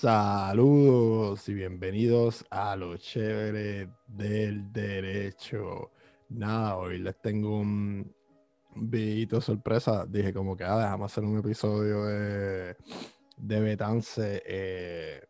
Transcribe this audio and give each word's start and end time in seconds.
Saludos 0.00 1.48
y 1.48 1.54
bienvenidos 1.54 2.46
a 2.50 2.76
lo 2.76 2.96
chévere 2.98 3.90
del 4.06 4.72
derecho. 4.72 5.90
Nada, 6.28 6.76
hoy 6.76 7.00
les 7.00 7.20
tengo 7.20 7.58
un 7.58 8.14
videito 8.76 9.40
sorpresa. 9.40 10.06
Dije 10.06 10.32
como 10.32 10.56
que, 10.56 10.62
ah, 10.62 10.78
déjame 10.78 11.04
hacer 11.04 11.24
un 11.24 11.38
episodio 11.38 12.04
de, 12.04 12.76
de 13.38 13.60
Betance. 13.60 14.40
Eh, 14.46 15.20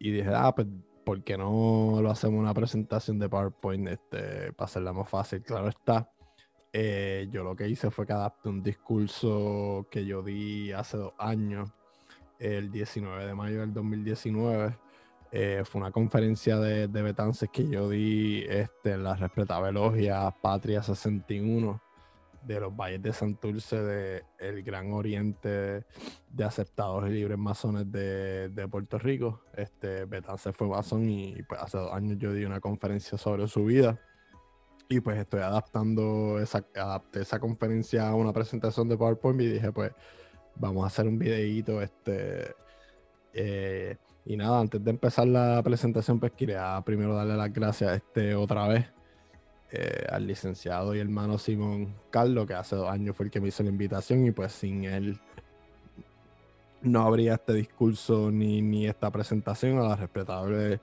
y 0.00 0.10
dije, 0.10 0.30
ah, 0.34 0.52
pues, 0.52 0.66
¿por 1.04 1.22
qué 1.22 1.38
no 1.38 2.00
lo 2.02 2.10
hacemos 2.10 2.40
una 2.40 2.54
presentación 2.54 3.20
de 3.20 3.28
PowerPoint 3.28 3.86
este, 3.86 4.52
para 4.54 4.64
hacerla 4.64 4.92
más 4.92 5.08
fácil? 5.08 5.40
Claro 5.40 5.68
está. 5.68 6.10
Eh, 6.72 7.28
yo 7.30 7.44
lo 7.44 7.54
que 7.54 7.68
hice 7.68 7.92
fue 7.92 8.06
que 8.08 8.12
adapté 8.12 8.48
un 8.48 8.60
discurso 8.60 9.86
que 9.88 10.04
yo 10.04 10.20
di 10.20 10.72
hace 10.72 10.96
dos 10.96 11.12
años, 11.16 11.70
el 12.42 12.70
19 12.70 13.26
de 13.26 13.34
mayo 13.34 13.60
del 13.60 13.72
2019. 13.72 14.76
Eh, 15.30 15.62
fue 15.64 15.80
una 15.80 15.90
conferencia 15.90 16.58
de, 16.58 16.88
de, 16.88 17.02
Betances 17.02 17.48
que 17.50 17.66
yo 17.66 17.88
di 17.88 18.44
este, 18.48 18.92
en 18.92 19.04
la 19.04 19.14
respetable 19.14 19.72
logia 19.72 20.30
Patria 20.30 20.82
61 20.82 21.80
de 22.42 22.60
los 22.60 22.76
valles 22.76 23.00
de 23.00 23.12
Santurce, 23.12 23.80
del 23.80 24.24
el 24.38 24.62
Gran 24.62 24.92
Oriente 24.92 25.86
de 26.28 26.44
aceptados 26.44 27.08
y 27.08 27.12
libres 27.12 27.38
masones 27.38 27.90
de, 27.90 28.50
de 28.50 28.68
Puerto 28.68 28.98
Rico. 28.98 29.42
Este, 29.54 30.04
Betances 30.04 30.54
fue 30.54 30.66
masón 30.66 31.08
y 31.08 31.42
pues, 31.44 31.62
hace 31.62 31.78
dos 31.78 31.92
años 31.92 32.18
yo 32.18 32.32
di 32.32 32.44
una 32.44 32.60
conferencia 32.60 33.16
sobre 33.16 33.46
su 33.48 33.64
vida 33.64 33.98
y 34.88 35.00
pues 35.00 35.18
estoy 35.18 35.40
adaptando 35.40 36.38
esa, 36.40 36.66
adapté 36.74 37.22
esa 37.22 37.38
conferencia 37.38 38.08
a 38.08 38.14
una 38.14 38.32
presentación 38.32 38.88
de 38.88 38.98
PowerPoint 38.98 39.40
y 39.40 39.48
dije, 39.48 39.72
pues, 39.72 39.92
vamos 40.56 40.84
a 40.84 40.86
hacer 40.86 41.06
un 41.06 41.18
videíto, 41.18 41.82
este, 41.82 42.54
eh, 43.32 43.96
y 44.24 44.36
nada, 44.36 44.60
antes 44.60 44.82
de 44.82 44.90
empezar 44.90 45.26
la 45.26 45.60
presentación, 45.62 46.20
pues 46.20 46.32
quería 46.32 46.80
primero 46.84 47.14
darle 47.14 47.36
las 47.36 47.52
gracias 47.52 47.96
este, 47.96 48.34
otra 48.34 48.68
vez 48.68 48.86
eh, 49.72 50.06
al 50.10 50.26
licenciado 50.26 50.94
y 50.94 51.00
hermano 51.00 51.38
Simón 51.38 51.94
Carlos, 52.10 52.46
que 52.46 52.54
hace 52.54 52.76
dos 52.76 52.88
años 52.90 53.16
fue 53.16 53.26
el 53.26 53.32
que 53.32 53.40
me 53.40 53.48
hizo 53.48 53.62
la 53.62 53.70
invitación 53.70 54.26
y 54.26 54.30
pues 54.30 54.52
sin 54.52 54.84
él 54.84 55.18
no 56.82 57.02
habría 57.02 57.34
este 57.34 57.54
discurso 57.54 58.30
ni, 58.30 58.60
ni 58.60 58.86
esta 58.86 59.10
presentación 59.10 59.78
a 59.78 59.82
la 59.82 59.96
respetable 59.96 60.80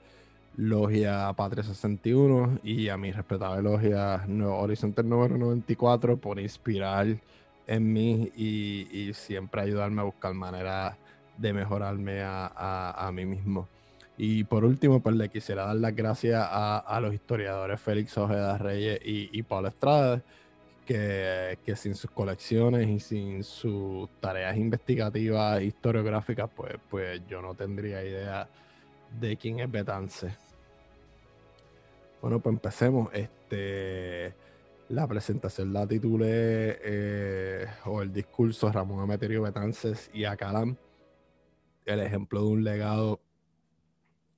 Logia 0.55 1.31
Patria 1.33 1.63
61 1.63 2.59
y 2.63 2.89
a 2.89 2.97
mi 2.97 3.11
respetable 3.11 3.61
Logia 3.61 4.25
Nuevo 4.27 4.57
Horizonte 4.57 5.03
número 5.03 5.37
94 5.37 6.17
por 6.17 6.39
inspirar 6.39 7.07
en 7.69 7.93
mí 7.93 8.31
y, 8.35 9.13
siempre 9.13 9.61
ayudarme 9.61 10.01
a 10.01 10.05
buscar 10.05 10.33
maneras 10.33 10.97
de 11.37 11.53
mejorarme 11.53 12.21
a, 12.23 13.11
mí 13.13 13.25
mismo. 13.25 13.67
Y 14.17 14.43
por 14.43 14.65
último, 14.65 14.99
pues 15.01 15.15
le 15.15 15.29
quisiera 15.29 15.65
dar 15.67 15.75
las 15.75 15.95
gracias 15.95 16.43
a, 16.49 16.99
los 17.01 17.13
historiadores 17.13 17.79
Félix 17.79 18.17
Ojeda 18.17 18.57
Reyes 18.57 18.99
y, 19.05 19.29
y 19.31 19.43
Paul 19.43 19.67
Estrada, 19.67 20.21
que, 20.85 21.59
que, 21.63 21.75
sin 21.75 21.93
sus 21.93 22.09
colecciones 22.09 22.87
y 22.87 22.99
sin 22.99 23.43
sus 23.43 24.09
tareas 24.19 24.57
investigativas 24.57 25.61
historiográficas, 25.61 26.49
pues, 26.55 26.75
pues 26.89 27.21
yo 27.29 27.41
no 27.41 27.53
tendría 27.53 28.03
idea 28.03 28.49
de 29.19 29.37
quién 29.37 29.59
es 29.59 29.71
Betance. 29.71 30.35
Bueno, 32.19 32.39
pues 32.39 32.53
empecemos. 32.53 33.09
Este, 33.13 34.33
la 34.89 35.07
presentación 35.07 35.71
la 35.71 35.87
titulé, 35.87 36.79
eh, 36.83 37.65
o 37.85 38.01
el 38.01 38.11
discurso 38.11 38.71
Ramón 38.71 39.01
Ameterio 39.01 39.43
Betances 39.43 40.09
y 40.13 40.25
Acalam, 40.25 40.77
el 41.85 41.99
ejemplo 41.99 42.41
de 42.41 42.47
un 42.47 42.63
legado 42.63 43.21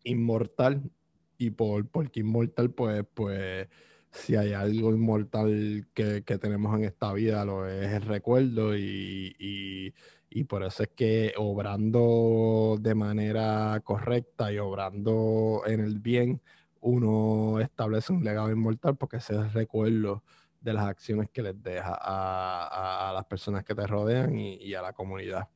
inmortal. 0.03 0.91
Y 1.37 1.51
por, 1.51 1.87
qué 2.11 2.19
inmortal, 2.19 2.71
pues, 2.71 3.03
pues 3.13 3.67
si 4.11 4.35
hay 4.35 4.53
algo 4.53 4.91
inmortal 4.91 5.87
que, 5.93 6.21
tenemos 6.21 6.77
en 6.77 6.85
esta 6.85 7.13
vida, 7.13 7.45
lo 7.45 7.67
es 7.67 7.91
el 7.93 8.03
recuerdo. 8.03 8.77
Y, 8.77 9.93
y 10.29 10.43
por 10.45 10.63
eso 10.63 10.83
es 10.83 10.89
que 10.89 11.33
obrando 11.37 12.77
de 12.79 12.95
manera 12.95 13.81
correcta 13.83 14.51
y 14.51 14.59
obrando 14.59 15.63
en 15.65 15.79
el 15.79 15.99
bien, 15.99 16.41
uno 16.81 17.59
establece 17.59 18.13
un 18.13 18.23
legado 18.23 18.51
inmortal 18.51 18.97
porque 18.97 19.17
ese 19.17 19.47
recuerdo 19.49 20.23
de 20.61 20.73
las 20.73 20.85
acciones 20.85 21.29
que 21.31 21.41
les 21.41 21.61
deja 21.61 21.97
a, 21.99 23.11
las 23.13 23.25
personas 23.25 23.63
que 23.63 23.75
te 23.75 23.85
rodean 23.85 24.37
y, 24.37 24.73
a 24.73 24.81
la 24.81 24.93
comunidad. 24.93 25.49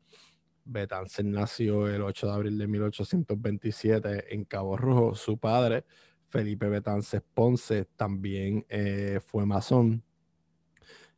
Betances 0.66 1.24
nació 1.24 1.88
el 1.88 2.02
8 2.02 2.28
de 2.28 2.34
abril 2.34 2.58
de 2.58 2.68
1827 2.68 4.34
en 4.34 4.46
Cabo 4.46 4.76
Rojo. 4.76 5.16
Su 5.16 5.38
padre, 5.38 5.86
Felipe 6.28 6.68
Betances 6.68 7.22
Ponce, 7.34 7.86
también 7.96 8.66
eh, 8.68 9.20
fue 9.24 9.46
masón. 9.46 10.04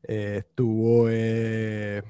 Eh, 0.03 0.37
estuvo 0.39 1.07
eh, 1.09 2.03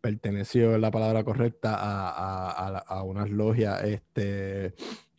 perteneció, 0.00 0.78
la 0.78 0.90
palabra 0.90 1.24
correcta, 1.24 1.76
a, 1.78 3.02
unas 3.02 3.30
logias 3.30 3.82
este, 3.84 4.74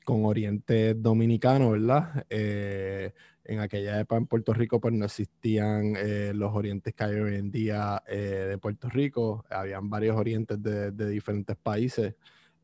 con 0.08 0.24
oriente 0.24 0.94
dominicano, 0.94 1.72
¿verdad? 1.72 2.26
Eh, 2.30 3.12
en 3.44 3.60
aquella 3.60 4.00
época 4.00 4.16
en 4.16 4.26
Puerto 4.26 4.54
Rico 4.54 4.80
pues 4.80 4.94
no 4.94 5.04
existían 5.04 5.96
eh, 5.98 6.32
los 6.34 6.56
orientes 6.56 6.94
que 6.94 7.04
hay 7.04 7.16
hoy 7.16 7.36
en 7.36 7.52
día 7.52 8.02
eh, 8.08 8.46
de 8.48 8.58
Puerto 8.58 8.88
Rico, 8.88 9.44
habían 9.50 9.90
varios 9.90 10.16
orientes 10.16 10.64
de, 10.64 10.92
diferentes 11.10 11.58
países 11.58 12.16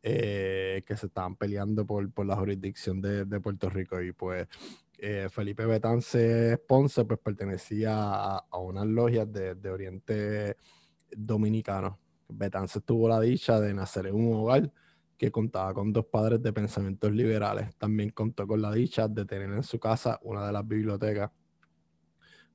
que 0.01 0.95
se 0.95 1.05
estaban 1.07 1.35
peleando 1.35 1.85
por, 1.85 2.25
la 2.25 2.37
jurisdicción 2.37 3.01
de, 3.01 3.25
Puerto 3.41 3.69
Rico 3.69 4.01
y 4.01 4.13
pues 4.13 4.47
Felipe 5.29 5.65
Betance 5.65 6.57
Ponce 6.65 7.03
pues 7.03 7.19
pertenecía 7.19 8.37
a, 8.37 8.57
unas 8.57 8.85
logias 8.85 9.29
de, 9.33 9.55
de 9.55 9.69
oriente 9.69 10.55
dominicano. 11.11 11.99
Betances 12.29 12.83
tuvo 12.85 13.09
la 13.09 13.19
dicha 13.19 13.59
de 13.59 13.73
nacer 13.73 14.07
en 14.07 14.15
un 14.15 14.33
hogar 14.33 14.71
que 15.23 15.31
contaba 15.31 15.73
con 15.73 15.93
dos 15.93 16.07
padres 16.07 16.43
de 16.43 16.51
pensamientos 16.51 17.09
liberales. 17.09 17.73
También 17.77 18.09
contó 18.09 18.45
con 18.45 18.61
la 18.61 18.73
dicha 18.73 19.07
de 19.07 19.23
tener 19.23 19.51
en 19.51 19.63
su 19.63 19.79
casa 19.79 20.19
una 20.21 20.45
de 20.45 20.51
las 20.51 20.67
bibliotecas 20.67 21.31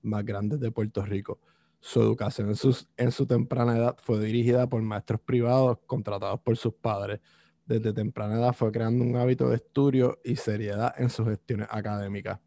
más 0.02 0.22
grandes 0.22 0.60
de 0.60 0.70
Puerto 0.70 1.02
Rico. 1.02 1.40
Su 1.80 2.02
educación 2.02 2.50
en, 2.50 2.56
en 2.98 3.10
su 3.10 3.26
temprana 3.26 3.78
edad 3.78 3.96
fue 4.02 4.22
dirigida 4.22 4.68
por 4.68 4.82
maestros 4.82 5.18
privados 5.22 5.78
contratados 5.86 6.40
por 6.40 6.58
sus 6.58 6.74
padres. 6.74 7.20
Desde 7.64 7.94
temprana 7.94 8.34
edad 8.34 8.52
fue 8.52 8.70
creando 8.70 9.02
un 9.02 9.16
hábito 9.16 9.48
de 9.48 9.56
estudio 9.56 10.18
y 10.22 10.36
seriedad 10.36 10.92
en 10.98 11.08
sus 11.08 11.26
gestiones 11.26 11.68
académicas. 11.70 12.38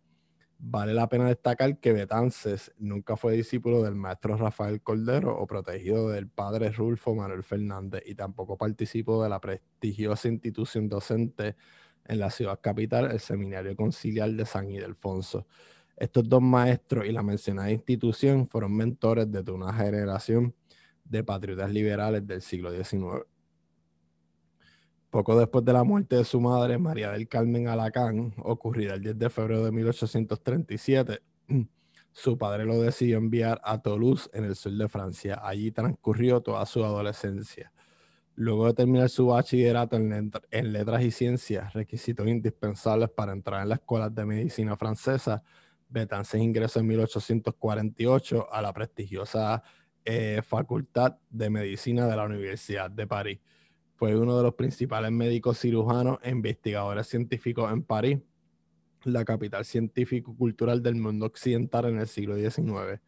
Vale 0.63 0.93
la 0.93 1.09
pena 1.09 1.27
destacar 1.27 1.79
que 1.79 1.91
Betances 1.91 2.71
nunca 2.77 3.17
fue 3.17 3.33
discípulo 3.33 3.81
del 3.81 3.95
maestro 3.95 4.37
Rafael 4.37 4.79
Cordero 4.83 5.35
o 5.35 5.47
protegido 5.47 6.09
del 6.09 6.27
padre 6.27 6.71
Rulfo 6.71 7.15
Manuel 7.15 7.41
Fernández 7.41 8.03
y 8.05 8.13
tampoco 8.13 8.57
participó 8.57 9.23
de 9.23 9.29
la 9.29 9.41
prestigiosa 9.41 10.27
institución 10.27 10.87
docente 10.87 11.55
en 12.05 12.19
la 12.19 12.29
ciudad 12.29 12.59
capital, 12.61 13.09
el 13.09 13.19
Seminario 13.19 13.75
Conciliar 13.75 14.29
de 14.33 14.45
San 14.45 14.69
Ildefonso. 14.69 15.47
Estos 15.97 16.29
dos 16.29 16.43
maestros 16.43 17.07
y 17.07 17.11
la 17.11 17.23
mencionada 17.23 17.71
institución 17.71 18.47
fueron 18.47 18.77
mentores 18.77 19.31
de 19.31 19.51
una 19.51 19.73
generación 19.73 20.53
de 21.03 21.23
patriotas 21.23 21.71
liberales 21.71 22.27
del 22.27 22.43
siglo 22.43 22.71
XIX. 22.71 23.25
Poco 25.11 25.37
después 25.37 25.65
de 25.65 25.73
la 25.73 25.83
muerte 25.83 26.15
de 26.15 26.23
su 26.23 26.39
madre, 26.39 26.77
María 26.77 27.11
del 27.11 27.27
Carmen 27.27 27.67
Alacán, 27.67 28.33
ocurrida 28.37 28.93
el 28.93 29.01
10 29.01 29.19
de 29.19 29.29
febrero 29.29 29.65
de 29.65 29.71
1837, 29.73 31.21
su 32.13 32.37
padre 32.37 32.63
lo 32.63 32.81
decidió 32.81 33.17
enviar 33.17 33.59
a 33.65 33.81
Toulouse, 33.81 34.29
en 34.31 34.45
el 34.45 34.55
sur 34.55 34.71
de 34.71 34.87
Francia. 34.87 35.41
Allí 35.43 35.69
transcurrió 35.69 36.39
toda 36.39 36.65
su 36.65 36.85
adolescencia. 36.85 37.73
Luego 38.35 38.67
de 38.67 38.73
terminar 38.73 39.09
su 39.09 39.27
bachillerato 39.27 39.97
en, 39.97 40.31
letras 40.71 41.03
y 41.03 41.11
ciencias, 41.11 41.73
requisitos 41.73 42.25
indispensables 42.25 43.09
para 43.09 43.33
entrar 43.33 43.63
en 43.63 43.67
las 43.67 43.79
escuelas 43.79 44.15
de 44.15 44.25
medicina 44.25 44.77
francesa, 44.77 45.43
Betances 45.89 46.39
ingresó 46.39 46.79
en 46.79 46.87
1848 46.87 48.47
a 48.49 48.61
la 48.61 48.71
prestigiosa 48.71 49.61
eh, 50.05 50.41
Facultad 50.41 51.17
de 51.29 51.49
Medicina 51.49 52.07
de 52.07 52.15
la 52.15 52.23
Universidad 52.23 52.89
de 52.89 53.05
París 53.07 53.39
fue 54.01 54.17
uno 54.17 54.35
de 54.35 54.41
los 54.41 54.55
principales 54.55 55.11
médicos 55.11 55.59
cirujanos 55.59 56.17
e 56.23 56.31
investigadores 56.31 57.05
científicos 57.05 57.71
en 57.71 57.83
París, 57.83 58.17
la 59.03 59.23
capital 59.23 59.63
científico-cultural 59.63 60.81
del 60.81 60.95
mundo 60.95 61.27
occidental 61.27 61.85
en 61.85 61.99
el 61.99 62.07
siglo 62.07 62.35
XIX. 62.35 62.99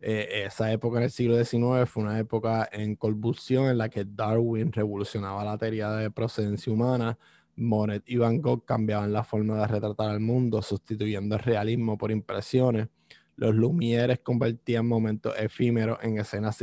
Eh, 0.00 0.44
esa 0.46 0.72
época 0.72 0.96
en 0.96 1.04
el 1.04 1.10
siglo 1.10 1.36
XIX 1.36 1.86
fue 1.86 2.04
una 2.04 2.18
época 2.18 2.66
en 2.72 2.96
convulsión 2.96 3.66
en 3.66 3.76
la 3.76 3.90
que 3.90 4.06
Darwin 4.06 4.72
revolucionaba 4.72 5.44
la 5.44 5.58
teoría 5.58 5.90
de 5.90 6.10
procedencia 6.10 6.72
humana, 6.72 7.18
Monet 7.54 8.02
y 8.06 8.16
Van 8.16 8.40
Gogh 8.40 8.64
cambiaban 8.64 9.12
la 9.12 9.24
forma 9.24 9.58
de 9.58 9.66
retratar 9.66 10.08
al 10.08 10.20
mundo, 10.20 10.62
sustituyendo 10.62 11.36
el 11.36 11.42
realismo 11.42 11.98
por 11.98 12.10
impresiones. 12.10 12.88
Los 13.36 13.54
Lumieres 13.54 14.20
convertían 14.20 14.86
momentos 14.86 15.34
efímeros 15.38 15.98
en 16.00 16.16
escenas 16.16 16.56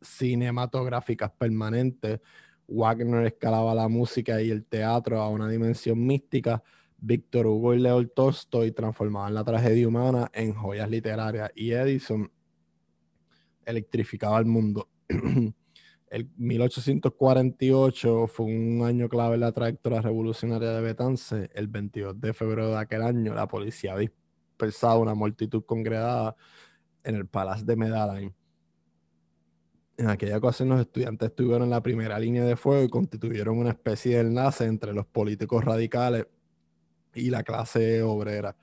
cinematográficas 0.00 1.30
permanentes. 1.38 2.18
Wagner 2.72 3.26
escalaba 3.26 3.74
la 3.74 3.88
música 3.88 4.40
y 4.40 4.50
el 4.50 4.64
teatro 4.64 5.20
a 5.20 5.28
una 5.28 5.48
dimensión 5.48 6.04
mística. 6.04 6.62
Víctor 6.98 7.46
Hugo 7.46 7.74
y 7.74 7.80
Leo 7.80 8.06
Tolstoy 8.08 8.72
transformaban 8.72 9.34
la 9.34 9.44
tragedia 9.44 9.88
humana 9.88 10.30
en 10.32 10.54
joyas 10.54 10.88
literarias 10.88 11.50
y 11.54 11.72
Edison 11.72 12.30
electrificaba 13.64 14.38
el 14.38 14.46
mundo. 14.46 14.88
el 16.10 16.30
1848 16.36 18.26
fue 18.28 18.46
un 18.46 18.82
año 18.84 19.08
clave 19.08 19.34
en 19.34 19.40
la 19.40 19.52
trayectoria 19.52 20.00
revolucionaria 20.00 20.70
de 20.70 20.80
Betance. 20.80 21.50
El 21.54 21.68
22 21.68 22.20
de 22.20 22.32
febrero 22.32 22.70
de 22.70 22.78
aquel 22.78 23.02
año, 23.02 23.34
la 23.34 23.48
policía 23.48 23.96
dispersaba 23.96 24.98
una 24.98 25.14
multitud 25.14 25.64
congregada 25.64 26.36
en 27.04 27.16
el 27.16 27.26
Palace 27.26 27.64
de 27.64 27.76
Medellín. 27.76 28.34
En 30.02 30.10
aquella 30.10 30.38
ocasión, 30.38 30.68
los 30.68 30.80
estudiantes 30.80 31.28
estuvieron 31.28 31.62
en 31.62 31.70
la 31.70 31.80
primera 31.80 32.18
línea 32.18 32.44
de 32.44 32.56
fuego 32.56 32.82
y 32.82 32.88
constituyeron 32.88 33.56
una 33.56 33.70
especie 33.70 34.16
de 34.16 34.22
enlace 34.22 34.64
entre 34.64 34.92
los 34.92 35.06
políticos 35.06 35.64
radicales 35.64 36.26
y 37.14 37.30
la 37.30 37.44
clase 37.44 38.02
obrera 38.02 38.56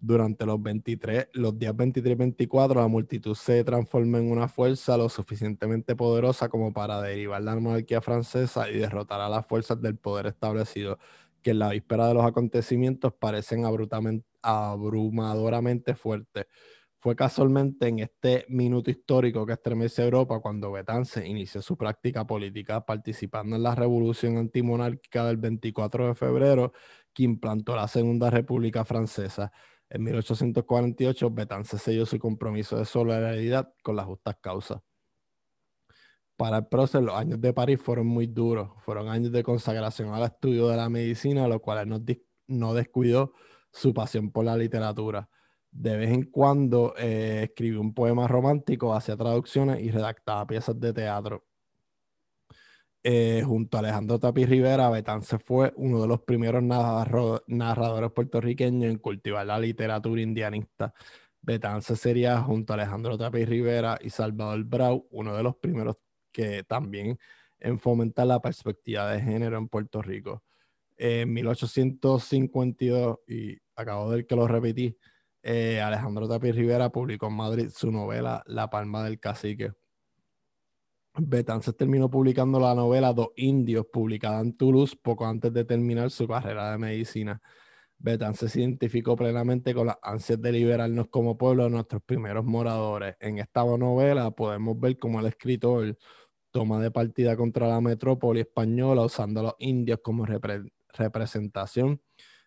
durante 0.00 0.46
los 0.46 0.62
23, 0.62 1.28
los 1.34 1.58
días 1.58 1.76
23 1.76 2.12
y 2.12 2.14
24, 2.14 2.80
la 2.80 2.88
multitud 2.88 3.34
se 3.34 3.62
transforma 3.62 4.16
en 4.16 4.30
una 4.30 4.48
fuerza 4.48 4.96
lo 4.96 5.10
suficientemente 5.10 5.94
poderosa 5.94 6.48
como 6.48 6.72
para 6.72 7.02
derivar 7.02 7.42
la 7.42 7.56
monarquía 7.56 8.00
francesa 8.00 8.70
y 8.70 8.78
derrotar 8.78 9.20
a 9.20 9.28
las 9.28 9.46
fuerzas 9.46 9.78
del 9.82 9.98
poder 9.98 10.24
establecido, 10.28 10.98
que 11.42 11.50
en 11.50 11.58
la 11.58 11.68
víspera 11.68 12.08
de 12.08 12.14
los 12.14 12.24
acontecimientos 12.24 13.12
parecen 13.12 13.66
abrumadoramente 14.40 15.94
fuertes. 15.94 16.46
Fue 17.06 17.14
casualmente 17.14 17.86
en 17.86 18.00
este 18.00 18.46
minuto 18.48 18.90
histórico 18.90 19.46
que 19.46 19.52
estremece 19.52 20.02
Europa 20.02 20.40
cuando 20.40 20.72
Betance 20.72 21.24
inició 21.24 21.62
su 21.62 21.76
práctica 21.76 22.26
política 22.26 22.84
participando 22.84 23.54
en 23.54 23.62
la 23.62 23.76
revolución 23.76 24.38
antimonárquica 24.38 25.24
del 25.24 25.36
24 25.36 26.08
de 26.08 26.14
febrero 26.16 26.72
que 27.14 27.22
implantó 27.22 27.76
la 27.76 27.86
Segunda 27.86 28.28
República 28.28 28.84
Francesa. 28.84 29.52
En 29.88 30.02
1848, 30.02 31.30
Betance 31.30 31.78
selló 31.78 32.06
su 32.06 32.18
compromiso 32.18 32.76
de 32.76 32.84
solidaridad 32.84 33.72
con 33.84 33.94
las 33.94 34.06
justas 34.06 34.38
causas. 34.40 34.82
Para 36.36 36.56
el 36.56 36.66
prócer, 36.66 37.04
los 37.04 37.14
años 37.14 37.40
de 37.40 37.52
París 37.52 37.80
fueron 37.80 38.08
muy 38.08 38.26
duros. 38.26 38.70
Fueron 38.78 39.08
años 39.08 39.30
de 39.30 39.44
consagración 39.44 40.12
al 40.12 40.24
estudio 40.24 40.66
de 40.66 40.76
la 40.76 40.88
medicina, 40.88 41.46
lo 41.46 41.60
cual 41.60 41.88
no, 41.88 42.00
no 42.48 42.74
descuidó 42.74 43.32
su 43.70 43.94
pasión 43.94 44.32
por 44.32 44.44
la 44.44 44.56
literatura. 44.56 45.30
De 45.78 45.94
vez 45.96 46.10
en 46.10 46.22
cuando 46.30 46.94
eh, 46.96 47.42
escribió 47.44 47.82
un 47.82 47.92
poema 47.92 48.26
romántico, 48.26 48.94
hacía 48.94 49.14
traducciones 49.16 49.82
y 49.82 49.90
redactaba 49.90 50.46
piezas 50.46 50.80
de 50.80 50.94
teatro. 50.94 51.44
Eh, 53.02 53.42
junto 53.44 53.76
a 53.76 53.80
Alejandro 53.80 54.18
Tapi 54.18 54.46
Rivera, 54.46 54.88
Betance 54.88 55.38
fue 55.38 55.72
uno 55.76 56.00
de 56.00 56.08
los 56.08 56.22
primeros 56.22 56.62
narradores 56.62 58.10
puertorriqueños 58.10 58.90
en 58.90 58.98
cultivar 58.98 59.46
la 59.46 59.58
literatura 59.60 60.22
indianista. 60.22 60.94
Betance 61.42 61.94
sería, 61.94 62.40
junto 62.40 62.72
a 62.72 62.76
Alejandro 62.76 63.18
Tapi 63.18 63.44
Rivera 63.44 63.98
y 64.00 64.08
Salvador 64.10 64.64
Brau, 64.64 65.06
uno 65.10 65.36
de 65.36 65.42
los 65.42 65.56
primeros 65.56 65.96
que 66.32 66.64
también 66.64 67.18
en 67.60 67.78
fomentar 67.78 68.26
la 68.26 68.40
perspectiva 68.40 69.10
de 69.12 69.20
género 69.20 69.58
en 69.58 69.68
Puerto 69.68 70.00
Rico. 70.00 70.42
En 70.96 71.32
1852, 71.34 73.18
y 73.28 73.58
acabo 73.76 74.10
de 74.10 74.16
ver 74.16 74.26
que 74.26 74.36
lo 74.36 74.48
repetí, 74.48 74.96
eh, 75.46 75.80
Alejandro 75.80 76.28
Tapi 76.28 76.52
Rivera 76.52 76.90
publicó 76.90 77.28
en 77.28 77.36
Madrid 77.36 77.68
su 77.72 77.90
novela 77.92 78.42
La 78.46 78.68
Palma 78.68 79.04
del 79.04 79.20
Cacique 79.20 79.72
Betances 81.18 81.76
terminó 81.76 82.10
publicando 82.10 82.60
la 82.60 82.74
novela 82.74 83.12
Dos 83.12 83.28
Indios, 83.36 83.86
publicada 83.90 84.40
en 84.40 84.56
Toulouse 84.56 84.96
poco 85.00 85.26
antes 85.26 85.52
de 85.52 85.64
terminar 85.64 86.10
su 86.10 86.28
carrera 86.28 86.72
de 86.72 86.78
medicina. 86.78 87.40
Betances 87.98 88.52
se 88.52 88.60
identificó 88.60 89.16
plenamente 89.16 89.74
con 89.74 89.86
las 89.86 89.96
ansias 90.02 90.40
de 90.42 90.52
liberarnos 90.52 91.08
como 91.08 91.38
pueblo 91.38 91.64
de 91.64 91.70
nuestros 91.70 92.02
primeros 92.02 92.44
moradores. 92.44 93.16
En 93.20 93.38
esta 93.38 93.64
novela 93.64 94.30
podemos 94.32 94.78
ver 94.78 94.98
cómo 94.98 95.20
el 95.20 95.26
escritor 95.26 95.96
toma 96.50 96.80
de 96.80 96.90
partida 96.90 97.36
contra 97.36 97.68
la 97.68 97.80
metrópoli 97.80 98.40
española 98.40 99.02
usando 99.02 99.40
a 99.40 99.42
los 99.44 99.54
indios 99.58 100.00
como 100.02 100.26
representación 100.26 102.00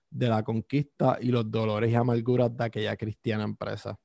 de 0.10 0.30
la 0.30 0.44
conquista 0.44 1.18
y 1.22 1.30
los 1.32 1.50
dolores 1.50 1.92
y 1.92 1.96
amarguras 1.96 2.56
de 2.56 2.64
aquella 2.64 2.98
cristiana 2.98 3.44
empresa 3.44 3.98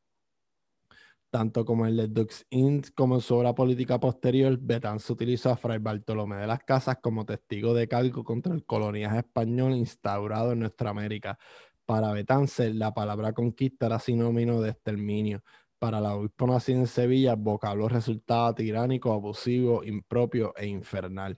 tanto 1.34 1.64
como 1.64 1.84
el 1.84 1.96
de 1.96 2.06
Dux 2.06 2.46
Int 2.50 2.90
como 2.94 3.16
en 3.16 3.20
su 3.20 3.34
obra 3.34 3.56
política 3.56 3.98
posterior, 3.98 4.56
Betanz 4.56 5.10
utilizó 5.10 5.50
a 5.50 5.56
Fray 5.56 5.78
Bartolomé 5.78 6.36
de 6.36 6.46
las 6.46 6.60
Casas 6.60 6.98
como 7.02 7.26
testigo 7.26 7.74
de 7.74 7.88
cargo 7.88 8.22
contra 8.22 8.54
el 8.54 8.64
coloniaje 8.64 9.18
español 9.18 9.72
instaurado 9.72 10.52
en 10.52 10.60
nuestra 10.60 10.90
América. 10.90 11.36
Para 11.84 12.12
Betance, 12.12 12.72
la 12.72 12.94
palabra 12.94 13.32
conquista 13.32 13.86
era 13.86 13.98
sinónimo 13.98 14.62
de 14.62 14.70
exterminio. 14.70 15.42
Para 15.80 16.00
la 16.00 16.14
obispo 16.14 16.46
nacido 16.46 16.78
en 16.78 16.86
Sevilla, 16.86 17.34
vocablo 17.34 17.88
resultaba 17.88 18.54
tiránico, 18.54 19.12
abusivo, 19.12 19.82
impropio 19.82 20.54
e 20.56 20.68
infernal. 20.68 21.36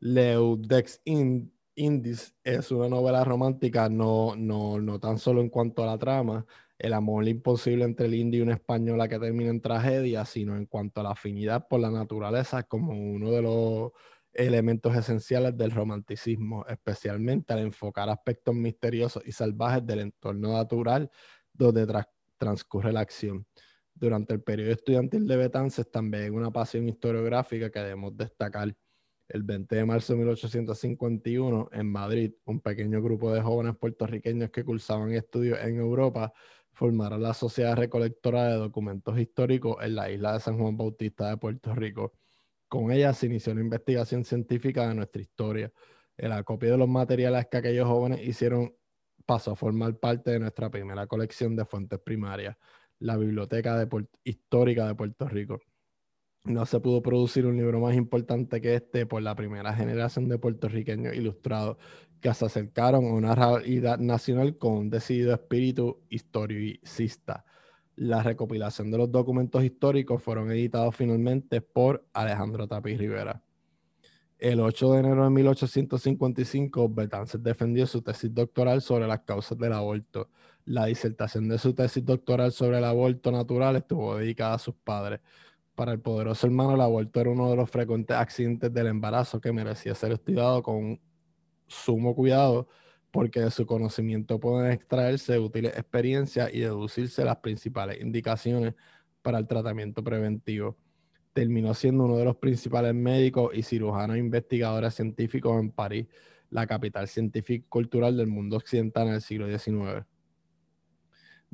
Leudex 0.00 1.00
Indis 1.74 2.34
es 2.44 2.70
una 2.70 2.88
novela 2.88 3.24
romántica 3.24 3.88
no, 3.88 4.34
no, 4.36 4.78
no 4.80 5.00
tan 5.00 5.18
solo 5.18 5.40
en 5.40 5.48
cuanto 5.48 5.82
a 5.82 5.86
la 5.86 5.98
trama, 5.98 6.44
el 6.78 6.92
amor 6.92 7.26
imposible 7.28 7.84
entre 7.84 8.06
el 8.06 8.14
indio 8.14 8.40
y 8.40 8.42
una 8.42 8.54
española 8.54 9.08
que 9.08 9.18
termina 9.18 9.50
en 9.50 9.60
tragedia, 9.60 10.24
sino 10.24 10.56
en 10.56 10.66
cuanto 10.66 11.00
a 11.00 11.04
la 11.04 11.10
afinidad 11.12 11.68
por 11.68 11.80
la 11.80 11.90
naturaleza 11.90 12.62
como 12.64 12.92
uno 12.92 13.30
de 13.30 13.42
los 13.42 13.92
elementos 14.34 14.94
esenciales 14.96 15.56
del 15.56 15.70
romanticismo, 15.70 16.66
especialmente 16.66 17.52
al 17.52 17.60
enfocar 17.60 18.08
aspectos 18.10 18.54
misteriosos 18.54 19.22
y 19.26 19.32
salvajes 19.32 19.86
del 19.86 20.00
entorno 20.00 20.52
natural 20.52 21.10
donde 21.52 21.86
transcurre 22.38 22.92
la 22.92 23.00
acción. 23.00 23.46
Durante 23.94 24.34
el 24.34 24.42
periodo 24.42 24.72
estudiantil 24.72 25.26
de 25.26 25.36
Betances 25.36 25.90
también 25.90 26.34
una 26.34 26.50
pasión 26.50 26.88
historiográfica 26.88 27.70
que 27.70 27.80
debemos 27.80 28.16
destacar. 28.16 28.74
El 29.32 29.44
20 29.44 29.76
de 29.76 29.84
marzo 29.86 30.12
de 30.12 30.18
1851, 30.18 31.70
en 31.72 31.90
Madrid, 31.90 32.34
un 32.44 32.60
pequeño 32.60 33.00
grupo 33.00 33.32
de 33.32 33.40
jóvenes 33.40 33.74
puertorriqueños 33.78 34.50
que 34.50 34.62
cursaban 34.62 35.12
estudios 35.12 35.58
en 35.62 35.76
Europa 35.78 36.34
formaron 36.74 37.22
la 37.22 37.32
Sociedad 37.32 37.74
Recolectora 37.74 38.48
de 38.48 38.56
Documentos 38.56 39.18
Históricos 39.18 39.76
en 39.80 39.94
la 39.94 40.10
isla 40.10 40.34
de 40.34 40.40
San 40.40 40.58
Juan 40.58 40.76
Bautista 40.76 41.30
de 41.30 41.38
Puerto 41.38 41.74
Rico. 41.74 42.12
Con 42.68 42.92
ella 42.92 43.14
se 43.14 43.24
inició 43.24 43.54
una 43.54 43.62
investigación 43.62 44.22
científica 44.26 44.86
de 44.86 44.96
nuestra 44.96 45.22
historia. 45.22 45.72
El 46.18 46.32
acopio 46.32 46.72
de 46.72 46.76
los 46.76 46.88
materiales 46.88 47.46
que 47.50 47.56
aquellos 47.56 47.88
jóvenes 47.88 48.20
hicieron 48.22 48.74
pasó 49.24 49.52
a 49.52 49.56
formar 49.56 49.98
parte 49.98 50.32
de 50.32 50.40
nuestra 50.40 50.68
primera 50.68 51.06
colección 51.06 51.56
de 51.56 51.64
fuentes 51.64 52.00
primarias, 52.00 52.54
la 52.98 53.16
Biblioteca 53.16 53.88
Histórica 54.24 54.86
de 54.88 54.94
Puerto 54.94 55.26
Rico. 55.26 55.58
No 56.44 56.66
se 56.66 56.80
pudo 56.80 57.02
producir 57.02 57.46
un 57.46 57.56
libro 57.56 57.78
más 57.78 57.94
importante 57.94 58.60
que 58.60 58.74
este 58.74 59.06
por 59.06 59.22
la 59.22 59.36
primera 59.36 59.74
generación 59.74 60.28
de 60.28 60.38
puertorriqueños 60.38 61.14
ilustrados 61.14 61.76
que 62.20 62.34
se 62.34 62.46
acercaron 62.46 63.04
a 63.04 63.12
una 63.12 63.34
realidad 63.36 63.98
nacional 63.98 64.58
con 64.58 64.72
un 64.72 64.90
decidido 64.90 65.32
espíritu 65.34 66.00
historicista. 66.08 67.44
La 67.94 68.24
recopilación 68.24 68.90
de 68.90 68.98
los 68.98 69.12
documentos 69.12 69.62
históricos 69.62 70.20
fueron 70.20 70.50
editados 70.50 70.96
finalmente 70.96 71.60
por 71.60 72.04
Alejandro 72.12 72.66
Tapi 72.66 72.96
Rivera. 72.96 73.40
El 74.38 74.58
8 74.58 74.94
de 74.94 74.98
enero 74.98 75.22
de 75.22 75.30
1855, 75.30 76.88
Betances 76.88 77.40
defendió 77.40 77.86
su 77.86 78.02
tesis 78.02 78.34
doctoral 78.34 78.82
sobre 78.82 79.06
las 79.06 79.20
causas 79.20 79.56
del 79.56 79.72
aborto. 79.72 80.30
La 80.64 80.86
disertación 80.86 81.48
de 81.48 81.58
su 81.58 81.74
tesis 81.74 82.04
doctoral 82.04 82.50
sobre 82.50 82.78
el 82.78 82.84
aborto 82.84 83.30
natural 83.30 83.76
estuvo 83.76 84.16
dedicada 84.16 84.54
a 84.54 84.58
sus 84.58 84.74
padres. 84.74 85.20
Para 85.74 85.92
el 85.92 86.00
poderoso 86.00 86.46
hermano, 86.46 86.74
el 86.74 86.80
aborto 86.80 87.20
era 87.20 87.30
uno 87.30 87.50
de 87.50 87.56
los 87.56 87.70
frecuentes 87.70 88.16
accidentes 88.16 88.72
del 88.72 88.88
embarazo 88.88 89.40
que 89.40 89.52
merecía 89.52 89.94
ser 89.94 90.12
estudiado 90.12 90.62
con 90.62 91.00
sumo 91.66 92.14
cuidado 92.14 92.68
porque 93.12 93.40
de 93.40 93.50
su 93.50 93.66
conocimiento 93.66 94.40
pueden 94.40 94.72
extraerse 94.72 95.38
útiles 95.38 95.76
experiencias 95.76 96.52
y 96.52 96.60
deducirse 96.60 97.24
las 97.24 97.36
principales 97.36 98.00
indicaciones 98.00 98.74
para 99.20 99.38
el 99.38 99.46
tratamiento 99.46 100.02
preventivo. 100.02 100.76
Terminó 101.34 101.74
siendo 101.74 102.04
uno 102.04 102.16
de 102.16 102.24
los 102.24 102.36
principales 102.36 102.94
médicos 102.94 103.52
y 103.54 103.62
cirujanos 103.62 104.16
investigadores 104.16 104.94
científicos 104.94 105.60
en 105.60 105.70
París, 105.70 106.06
la 106.50 106.66
capital 106.66 107.06
científica 107.08 107.64
y 107.66 107.68
cultural 107.68 108.16
del 108.16 108.26
mundo 108.26 108.56
occidental 108.56 109.08
en 109.08 109.14
el 109.14 109.22
siglo 109.22 109.46
XIX. 109.46 110.06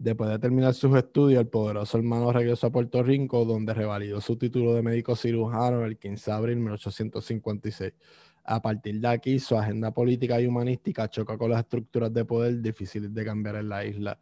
Después 0.00 0.30
de 0.30 0.38
terminar 0.38 0.74
sus 0.74 0.96
estudios, 0.96 1.40
el 1.40 1.48
poderoso 1.48 1.98
hermano 1.98 2.32
regresó 2.32 2.68
a 2.68 2.70
Puerto 2.70 3.02
Rico, 3.02 3.44
donde 3.44 3.74
revalidó 3.74 4.20
su 4.20 4.36
título 4.36 4.72
de 4.72 4.80
médico 4.80 5.16
cirujano 5.16 5.84
el 5.84 5.98
15 5.98 6.30
de 6.30 6.36
abril 6.36 6.54
de 6.54 6.60
1856. 6.60 7.94
A 8.44 8.62
partir 8.62 9.00
de 9.00 9.08
aquí, 9.08 9.40
su 9.40 9.56
agenda 9.58 9.90
política 9.92 10.40
y 10.40 10.46
humanística 10.46 11.08
choca 11.10 11.36
con 11.36 11.50
las 11.50 11.62
estructuras 11.62 12.14
de 12.14 12.24
poder 12.24 12.62
difíciles 12.62 13.12
de 13.12 13.24
cambiar 13.24 13.56
en 13.56 13.68
la 13.68 13.84
isla. 13.84 14.16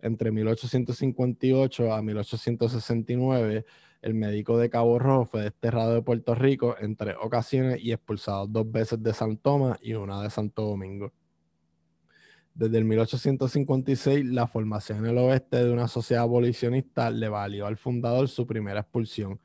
Entre 0.00 0.30
1858 0.30 1.94
a 1.94 2.02
1869, 2.02 3.64
el 4.02 4.14
médico 4.14 4.58
de 4.58 4.68
Cabo 4.68 4.98
Rojo 4.98 5.24
fue 5.24 5.44
desterrado 5.44 5.94
de 5.94 6.02
Puerto 6.02 6.34
Rico 6.34 6.76
en 6.78 6.94
tres 6.94 7.16
ocasiones 7.18 7.82
y 7.82 7.92
expulsado 7.92 8.46
dos 8.46 8.70
veces 8.70 9.02
de 9.02 9.14
San 9.14 9.38
Tomás 9.38 9.78
y 9.80 9.94
una 9.94 10.22
de 10.22 10.28
Santo 10.28 10.60
Domingo. 10.62 11.10
Desde 12.54 12.78
el 12.78 12.84
1856, 12.84 14.26
la 14.26 14.46
formación 14.46 14.98
en 14.98 15.06
el 15.06 15.18
oeste 15.18 15.64
de 15.64 15.70
una 15.70 15.88
sociedad 15.88 16.24
abolicionista 16.24 17.10
le 17.10 17.28
valió 17.28 17.66
al 17.66 17.78
fundador 17.78 18.28
su 18.28 18.46
primera 18.46 18.80
expulsión. 18.80 19.40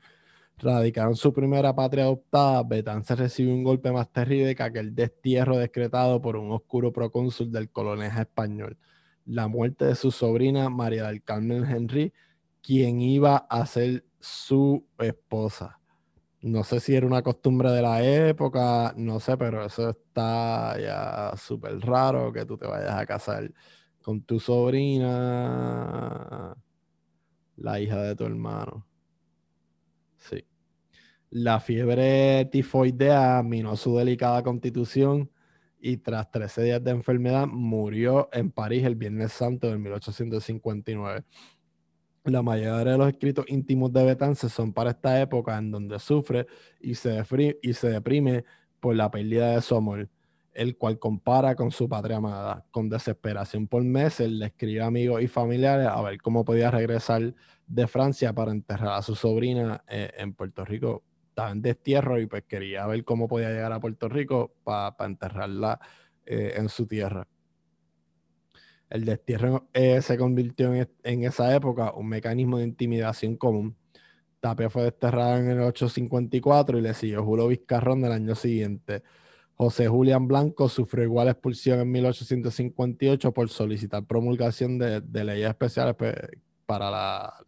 Radicado 0.58 1.10
en 1.10 1.16
su 1.16 1.32
primera 1.32 1.74
patria 1.74 2.04
adoptada, 2.04 2.62
Betance 2.64 3.14
recibió 3.16 3.54
un 3.54 3.64
golpe 3.64 3.92
más 3.92 4.12
terrible 4.12 4.54
que 4.54 4.62
aquel 4.62 4.94
destierro 4.94 5.56
decretado 5.56 6.20
por 6.20 6.36
un 6.36 6.50
oscuro 6.52 6.92
procónsul 6.92 7.50
del 7.50 7.70
colonial 7.70 8.18
español, 8.18 8.76
la 9.24 9.48
muerte 9.48 9.86
de 9.86 9.94
su 9.94 10.10
sobrina 10.10 10.68
María 10.68 11.06
del 11.06 11.22
Carmen 11.22 11.64
Henry, 11.64 12.12
quien 12.60 13.00
iba 13.00 13.36
a 13.36 13.64
ser 13.66 14.04
su 14.20 14.84
esposa 14.98 15.77
no 16.42 16.64
sé 16.64 16.80
si 16.80 16.94
era 16.94 17.06
una 17.06 17.22
costumbre 17.22 17.70
de 17.70 17.82
la 17.82 18.02
época, 18.04 18.94
no 18.96 19.20
sé, 19.20 19.36
pero 19.36 19.64
eso 19.64 19.90
está 19.90 20.78
ya 20.80 21.36
súper 21.36 21.80
raro 21.80 22.32
que 22.32 22.44
tú 22.46 22.56
te 22.56 22.66
vayas 22.66 22.94
a 22.94 23.06
casar 23.06 23.52
con 24.02 24.22
tu 24.22 24.40
sobrina, 24.40 24.96
la 27.56 27.80
hija 27.80 28.02
de 28.02 28.16
tu 28.16 28.24
hermano. 28.24 28.86
Sí. 30.16 30.46
La 31.30 31.60
fiebre 31.60 32.46
tifoidea 32.46 33.42
minó 33.42 33.76
su 33.76 33.96
delicada 33.96 34.42
constitución 34.42 35.30
y 35.80 35.98
tras 35.98 36.30
13 36.30 36.62
días 36.62 36.84
de 36.84 36.90
enfermedad 36.92 37.46
murió 37.46 38.28
en 38.32 38.50
París 38.50 38.84
el 38.84 38.96
Viernes 38.96 39.32
Santo 39.32 39.68
de 39.68 39.78
1859. 39.78 41.24
La 42.24 42.42
mayoría 42.42 42.92
de 42.92 42.98
los 42.98 43.08
escritos 43.08 43.46
íntimos 43.48 43.92
de 43.92 44.04
Betance 44.04 44.48
son 44.48 44.72
para 44.72 44.90
esta 44.90 45.20
época 45.20 45.56
en 45.56 45.70
donde 45.70 45.98
sufre 45.98 46.46
y 46.80 46.94
se, 46.94 47.22
y 47.62 47.72
se 47.72 47.88
deprime 47.88 48.44
por 48.80 48.94
la 48.94 49.10
pérdida 49.10 49.54
de 49.54 49.62
su 49.62 49.76
amor, 49.76 50.08
el 50.52 50.76
cual 50.76 50.98
compara 50.98 51.54
con 51.54 51.70
su 51.70 51.88
patria 51.88 52.18
amada. 52.18 52.66
Con 52.70 52.88
desesperación 52.88 53.66
por 53.66 53.82
meses 53.84 54.30
le 54.30 54.46
escribe 54.46 54.82
a 54.82 54.86
amigos 54.86 55.22
y 55.22 55.28
familiares 55.28 55.86
a 55.86 56.00
ver 56.02 56.20
cómo 56.20 56.44
podía 56.44 56.70
regresar 56.70 57.34
de 57.66 57.86
Francia 57.86 58.32
para 58.32 58.50
enterrar 58.50 58.98
a 58.98 59.02
su 59.02 59.14
sobrina 59.14 59.84
eh, 59.88 60.10
en 60.18 60.34
Puerto 60.34 60.64
Rico. 60.64 61.04
Estaba 61.30 61.50
en 61.50 61.62
destierro 61.62 62.20
y 62.20 62.26
pues 62.26 62.44
quería 62.44 62.86
ver 62.86 63.04
cómo 63.04 63.28
podía 63.28 63.50
llegar 63.50 63.72
a 63.72 63.80
Puerto 63.80 64.08
Rico 64.08 64.54
para 64.64 64.94
enterrarla 65.00 65.80
eh, 66.26 66.54
en 66.56 66.68
su 66.68 66.86
tierra. 66.86 67.26
El 68.90 69.04
destierro 69.04 69.68
eh, 69.74 70.00
se 70.02 70.16
convirtió 70.16 70.72
en, 70.74 71.24
esa 71.24 71.54
época 71.54 71.92
un 71.92 72.08
mecanismo 72.08 72.58
de 72.58 72.64
intimidación 72.64 73.36
común. 73.36 73.76
Tapia 74.40 74.70
fue 74.70 74.84
desterrada 74.84 75.38
en 75.38 75.50
el 75.50 75.60
854 75.60 76.78
y 76.78 76.80
le 76.80 76.94
siguió 76.94 77.24
Julio 77.24 77.48
Vizcarrón 77.48 78.00
del 78.00 78.12
año 78.12 78.34
siguiente. 78.34 79.02
José 79.56 79.88
Julián 79.88 80.28
Blanco 80.28 80.68
sufrió 80.68 81.04
igual 81.04 81.28
expulsión 81.28 81.80
en 81.80 81.90
1858 81.90 83.32
por 83.32 83.48
solicitar 83.48 84.04
promulgación 84.04 84.78
de, 84.78 85.24
leyes 85.24 85.48
especiales 85.48 85.96
pues, 85.96 86.14
para 86.64 86.90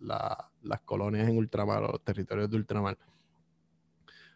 las 0.00 0.80
colonias 0.85 1.28
en 1.28 1.38
ultramar, 1.38 1.82
los 1.82 2.02
territorios 2.02 2.50
de 2.50 2.56
ultramar. 2.56 2.99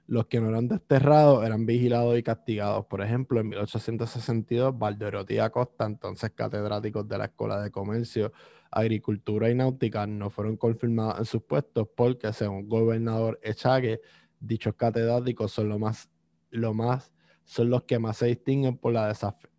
Los 0.06 0.26
que 0.26 0.38
no 0.38 0.50
eran 0.50 0.68
desterrados 0.68 1.46
eran 1.46 1.64
vigilados 1.64 2.18
y 2.18 2.22
castigados. 2.22 2.84
Por 2.86 3.00
ejemplo, 3.00 3.40
en 3.40 3.48
1862, 3.48 4.78
Valderotti 4.78 5.38
Acosta, 5.38 5.86
entonces 5.86 6.30
catedráticos 6.32 7.08
de 7.08 7.18
la 7.18 7.24
Escuela 7.26 7.62
de 7.62 7.70
Comercio, 7.70 8.32
Agricultura 8.70 9.48
y 9.50 9.54
Náutica, 9.54 10.06
no 10.06 10.28
fueron 10.28 10.58
confirmados 10.58 11.18
en 11.20 11.24
sus 11.24 11.42
puestos 11.42 11.88
porque, 11.96 12.32
según 12.34 12.68
gobernador 12.68 13.40
Echague, 13.42 14.00
dichos 14.40 14.74
catedráticos 14.74 15.52
son, 15.52 15.70
lo 15.70 15.78
más, 15.78 16.10
lo 16.50 16.74
más, 16.74 17.10
son 17.44 17.70
los 17.70 17.84
que 17.84 17.98
más 17.98 18.18
se 18.18 18.26
distinguen 18.26 18.76
por 18.76 18.92
la 18.92 19.14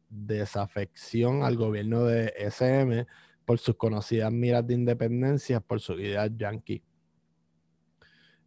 desafección 0.09 1.43
al 1.43 1.55
gobierno 1.55 2.03
de 2.03 2.33
SM, 2.37 3.07
por 3.45 3.57
sus 3.57 3.75
conocidas 3.77 4.31
miras 4.31 4.65
de 4.67 4.75
independencia, 4.75 5.59
por 5.59 5.79
sus 5.79 5.99
ideas 5.99 6.29
yanqui. 6.35 6.83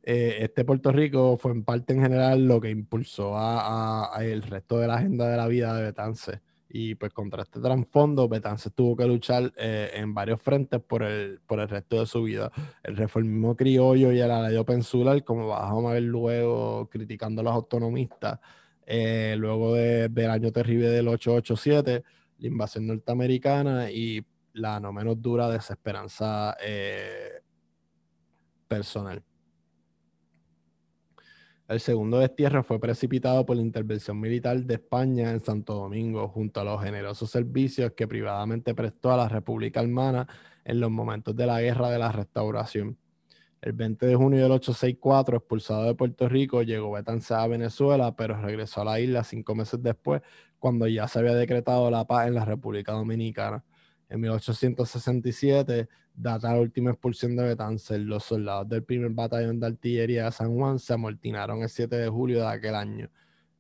Eh, 0.03 0.39
este 0.41 0.65
Puerto 0.65 0.93
Rico 0.93 1.37
fue 1.37 1.53
en 1.53 1.65
parte 1.65 1.93
en 1.93 2.03
general 2.03 2.47
lo 2.47 2.61
que 2.61 2.71
impulsó 2.71 3.35
a, 3.37 4.11
el 4.21 4.43
resto 4.43 4.79
de 4.79 4.87
la 4.87 4.95
agenda 4.95 5.29
de 5.29 5.37
la 5.37 5.47
vida 5.47 5.75
de 5.75 5.83
Betance. 5.83 6.41
Y 6.71 6.95
pues 6.97 7.13
contra 7.13 7.43
este 7.43 7.61
trasfondo, 7.61 8.29
Betance 8.29 8.71
tuvo 8.71 8.97
que 8.97 9.07
luchar 9.07 9.53
eh, 9.57 9.91
en 9.95 10.13
varios 10.13 10.41
frentes 10.43 10.81
por 10.81 11.03
el, 11.03 11.41
por 11.47 11.61
el 11.61 11.69
resto 11.69 12.01
de 12.01 12.07
su 12.07 12.23
vida. 12.23 12.51
El 12.83 12.97
reformismo 12.97 13.57
criollo 13.57 14.13
y 14.13 14.21
el 14.21 14.31
alayo 14.31 14.65
pensular, 14.65 15.25
como 15.25 15.49
vamos 15.49 15.91
a 15.91 15.95
ver 15.95 16.03
luego 16.03 16.89
criticando 16.91 17.41
a 17.41 17.45
los 17.45 17.55
autonomistas, 17.55 18.39
eh, 18.87 19.35
luego 19.39 19.75
del 19.75 20.31
año 20.31 20.53
terrible 20.53 20.89
del 20.89 21.09
887, 21.09 22.03
la 22.39 22.47
invasión 22.47 22.87
norteamericana 22.87 23.91
y 23.91 24.25
la 24.53 24.79
no 24.81 24.93
menos 24.93 25.21
dura 25.21 25.49
desesperanza 25.49 26.57
personal. 28.69 29.23
El 31.69 31.81
segundo 31.81 32.19
destierro 32.19 32.65
fue 32.65 32.81
precipitado 32.81 33.45
por 33.45 33.55
la 33.57 33.61
intervención 33.61 34.19
militar 34.19 34.59
de 34.65 34.75
España 34.75 35.31
en 35.33 35.41
Santo 35.41 35.75
Domingo, 35.75 36.27
junto 36.29 36.61
a 36.61 36.65
los 36.65 36.83
generosos 36.83 37.31
servicios 37.31 37.93
que 37.93 38.09
privadamente 38.09 38.75
prestó 38.75 39.13
a 39.13 39.19
la 39.19 39.29
República 39.29 39.81
Hermana 39.81 40.27
en 40.65 40.81
los 40.81 40.91
momentos 40.91 41.37
de 41.37 41.45
la 41.45 41.61
Guerra 41.61 41.91
de 41.91 41.99
la 41.99 42.11
Restauración. 42.11 42.97
El 43.61 43.75
20 43.75 44.07
de 44.07 44.15
junio 44.15 44.43
del 44.43 44.53
864, 44.53 45.37
expulsado 45.37 45.85
de 45.85 45.95
Puerto 45.95 46.27
Rico, 46.27 46.63
llegó 46.63 46.93
Betanza 46.93 47.43
a 47.43 47.49
Venezuela, 47.49 48.17
pero 48.17 48.41
regresó 48.41 48.81
a 48.81 48.85
la 48.87 49.01
isla 49.01 49.23
cinco 49.23 49.55
meses 49.55 49.83
después, 49.83 50.23
cuando 50.59 50.87
ya 50.87 51.07
se 51.07 51.19
había 51.19 51.35
decretado 51.35 51.91
la 51.91 52.07
paz 52.07 52.29
en 52.29 52.35
la 52.35 52.47
República 52.47 52.93
Dominicana. 52.93 53.63
En 54.09 54.21
1867 54.21 55.89
data 56.15 56.53
la 56.53 56.61
última 56.61 56.91
expulsión 56.91 57.37
de 57.37 57.45
Betances, 57.45 58.01
los 58.01 58.25
soldados 58.25 58.69
del 58.69 58.83
primer 58.83 59.11
batallón 59.11 59.61
de 59.61 59.67
artillería 59.67 60.25
de 60.25 60.33
San 60.33 60.55
Juan 60.57 60.79
se 60.79 60.95
amortinaron 60.95 61.63
el 61.63 61.69
7 61.69 61.97
de 61.97 62.09
julio 62.09 62.41
de 62.41 62.49
aquel 62.49 62.75
año. 62.75 63.11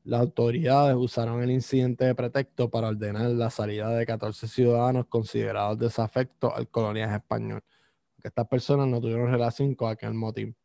Las 0.05 0.23
autoridades 0.23 0.97
usaron 0.97 1.43
el 1.43 1.51
incidente 1.51 2.07
de 2.07 2.15
pretexto 2.15 2.71
para 2.71 2.89
ordenar 2.89 3.31
la 3.31 3.51
salida 3.51 3.91
de 3.91 4.07
14 4.07 4.49
ciudadanos 4.49 5.07
considerados 5.07 5.79
desafectos 5.79 6.51
al 6.55 6.69
colonial 6.69 7.15
español. 7.15 7.63
Que 8.21 8.29
estas 8.29 8.49
personas 8.49 8.89
no 8.89 9.01
tuvieron 9.01 9.31
relación 9.31 9.75
con 9.75 9.91
aquel 9.91 10.15
motín. 10.15 10.57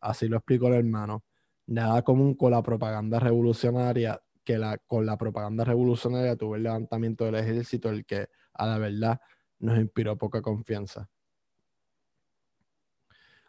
Así 0.00 0.26
lo 0.26 0.38
explicó 0.38 0.66
el 0.66 0.74
hermano. 0.74 1.22
Nada 1.66 2.02
común 2.02 2.34
con 2.34 2.50
la 2.50 2.62
propaganda 2.62 3.20
revolucionaria, 3.20 4.20
que 4.42 4.58
la, 4.58 4.78
con 4.78 5.06
la 5.06 5.16
propaganda 5.16 5.64
revolucionaria 5.64 6.34
tuvo 6.36 6.56
el 6.56 6.64
levantamiento 6.64 7.24
del 7.24 7.36
ejército, 7.36 7.90
el 7.90 8.04
que, 8.04 8.28
a 8.58 8.66
la 8.66 8.78
verdad, 8.78 9.20
nos 9.60 9.78
inspiró 9.78 10.18
poca 10.18 10.42
confianza. 10.42 11.08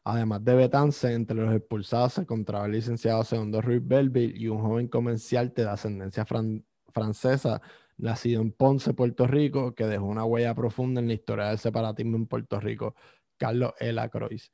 Además 0.03 0.43
de 0.43 0.55
Betance, 0.55 1.13
entre 1.13 1.35
los 1.35 1.53
expulsados 1.53 2.13
se 2.13 2.21
encontraba 2.21 2.65
el 2.65 2.71
licenciado 2.71 3.23
segundo 3.23 3.61
Ruiz 3.61 3.81
Belville 3.85 4.33
y 4.35 4.47
un 4.47 4.59
joven 4.59 4.87
comerciante 4.87 5.63
de 5.63 5.69
ascendencia 5.69 6.25
francesa, 6.93 7.61
nacido 7.97 8.41
en 8.41 8.51
Ponce, 8.51 8.93
Puerto 8.93 9.27
Rico, 9.27 9.75
que 9.75 9.85
dejó 9.85 10.05
una 10.05 10.23
huella 10.23 10.55
profunda 10.55 11.01
en 11.01 11.07
la 11.07 11.13
historia 11.13 11.45
del 11.49 11.59
separatismo 11.59 12.15
en 12.15 12.27
Puerto 12.27 12.59
Rico, 12.59 12.95
Carlos 13.37 13.73
L. 13.79 14.09
Croix. 14.09 14.51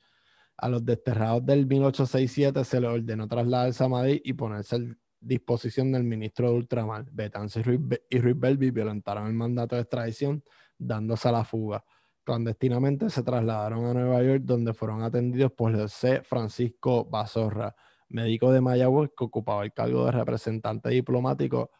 A 0.58 0.70
los 0.70 0.84
desterrados 0.86 1.46
del 1.46 1.68
1867 1.68 2.64
se 2.64 2.82
les 2.82 2.90
ordenó 2.90 3.28
trasladarse 3.28 3.84
a 3.84 3.88
Madrid 3.88 4.22
y 4.24 4.34
ponerse 4.34 4.76
a 4.76 4.80
disposición 5.20 5.92
del 5.92 6.04
ministro 6.04 6.50
de 6.50 6.56
Ultramar. 6.56 7.06
Betance 7.12 7.60
y 7.60 8.20
Ruiz 8.20 8.40
Belville 8.40 8.72
violentaron 8.72 9.28
el 9.28 9.34
mandato 9.34 9.76
de 9.76 9.82
extradición, 9.82 10.44
dándose 10.78 11.30
a 11.30 11.32
la 11.32 11.44
fuga 11.44 11.84
clandestinamente 12.26 13.10
se 13.10 13.24
trasladaron 13.24 13.86
a 13.86 13.94
Nueva 13.94 14.22
York, 14.24 14.42
donde 14.44 14.74
fueron 14.74 15.04
atendidos 15.04 15.52
por 15.54 15.74
José 15.74 16.24
Francisco 16.24 17.06
Bazorra, 17.06 17.76
médico 18.10 18.52
de 18.52 18.62
Mayagüez 18.62 19.12
que 19.18 19.24
ocupaba 19.24 19.64
el 19.64 19.72
cargo 19.72 20.06
de 20.06 20.12
representante 20.12 20.90
diplomático 20.90 21.72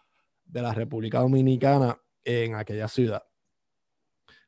de 0.46 0.62
la 0.62 0.74
República 0.74 1.20
Dominicana 1.20 2.00
en 2.24 2.56
aquella 2.56 2.88
ciudad. 2.88 3.24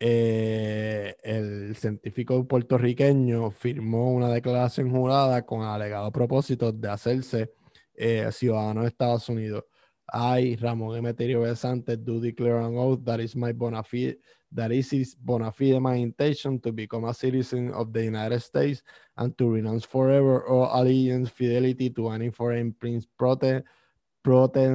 eh, 0.00 1.14
el 1.22 1.76
científico 1.76 2.48
puertorriqueño 2.48 3.50
firmó 3.50 4.12
una 4.12 4.28
declaración 4.30 4.90
jurada 4.90 5.44
con 5.44 5.62
alegado 5.62 6.10
propósito 6.10 6.72
de 6.72 6.88
hacerse 6.88 7.52
eh, 7.94 8.30
ciudadano 8.32 8.80
de 8.80 8.88
Estados 8.88 9.28
Unidos. 9.28 9.64
I, 10.12 10.56
Ramón 10.56 10.96
Emeterio 10.96 11.42
Besante, 11.42 11.96
do 11.96 12.18
declare 12.18 12.64
an 12.64 12.76
oath 12.76 13.04
that 13.04 13.20
is 13.20 13.36
my 13.36 13.52
bona 13.52 13.84
fide, 13.84 14.18
that 14.50 14.72
is 14.72 14.90
his 14.90 15.14
bona 15.14 15.52
fide 15.52 15.78
my 15.80 15.96
intention 15.96 16.58
to 16.60 16.72
become 16.72 17.04
a 17.04 17.14
citizen 17.14 17.70
of 17.72 17.92
the 17.92 18.02
United 18.02 18.40
States 18.40 18.82
and 19.16 19.36
to 19.36 19.50
renounce 19.50 19.84
forever 19.84 20.46
all 20.48 20.70
allegiance, 20.80 21.28
fidelity 21.28 21.90
to 21.90 22.08
any 22.08 22.30
foreign 22.30 22.72
prince, 22.72 23.06
protest, 23.16 23.66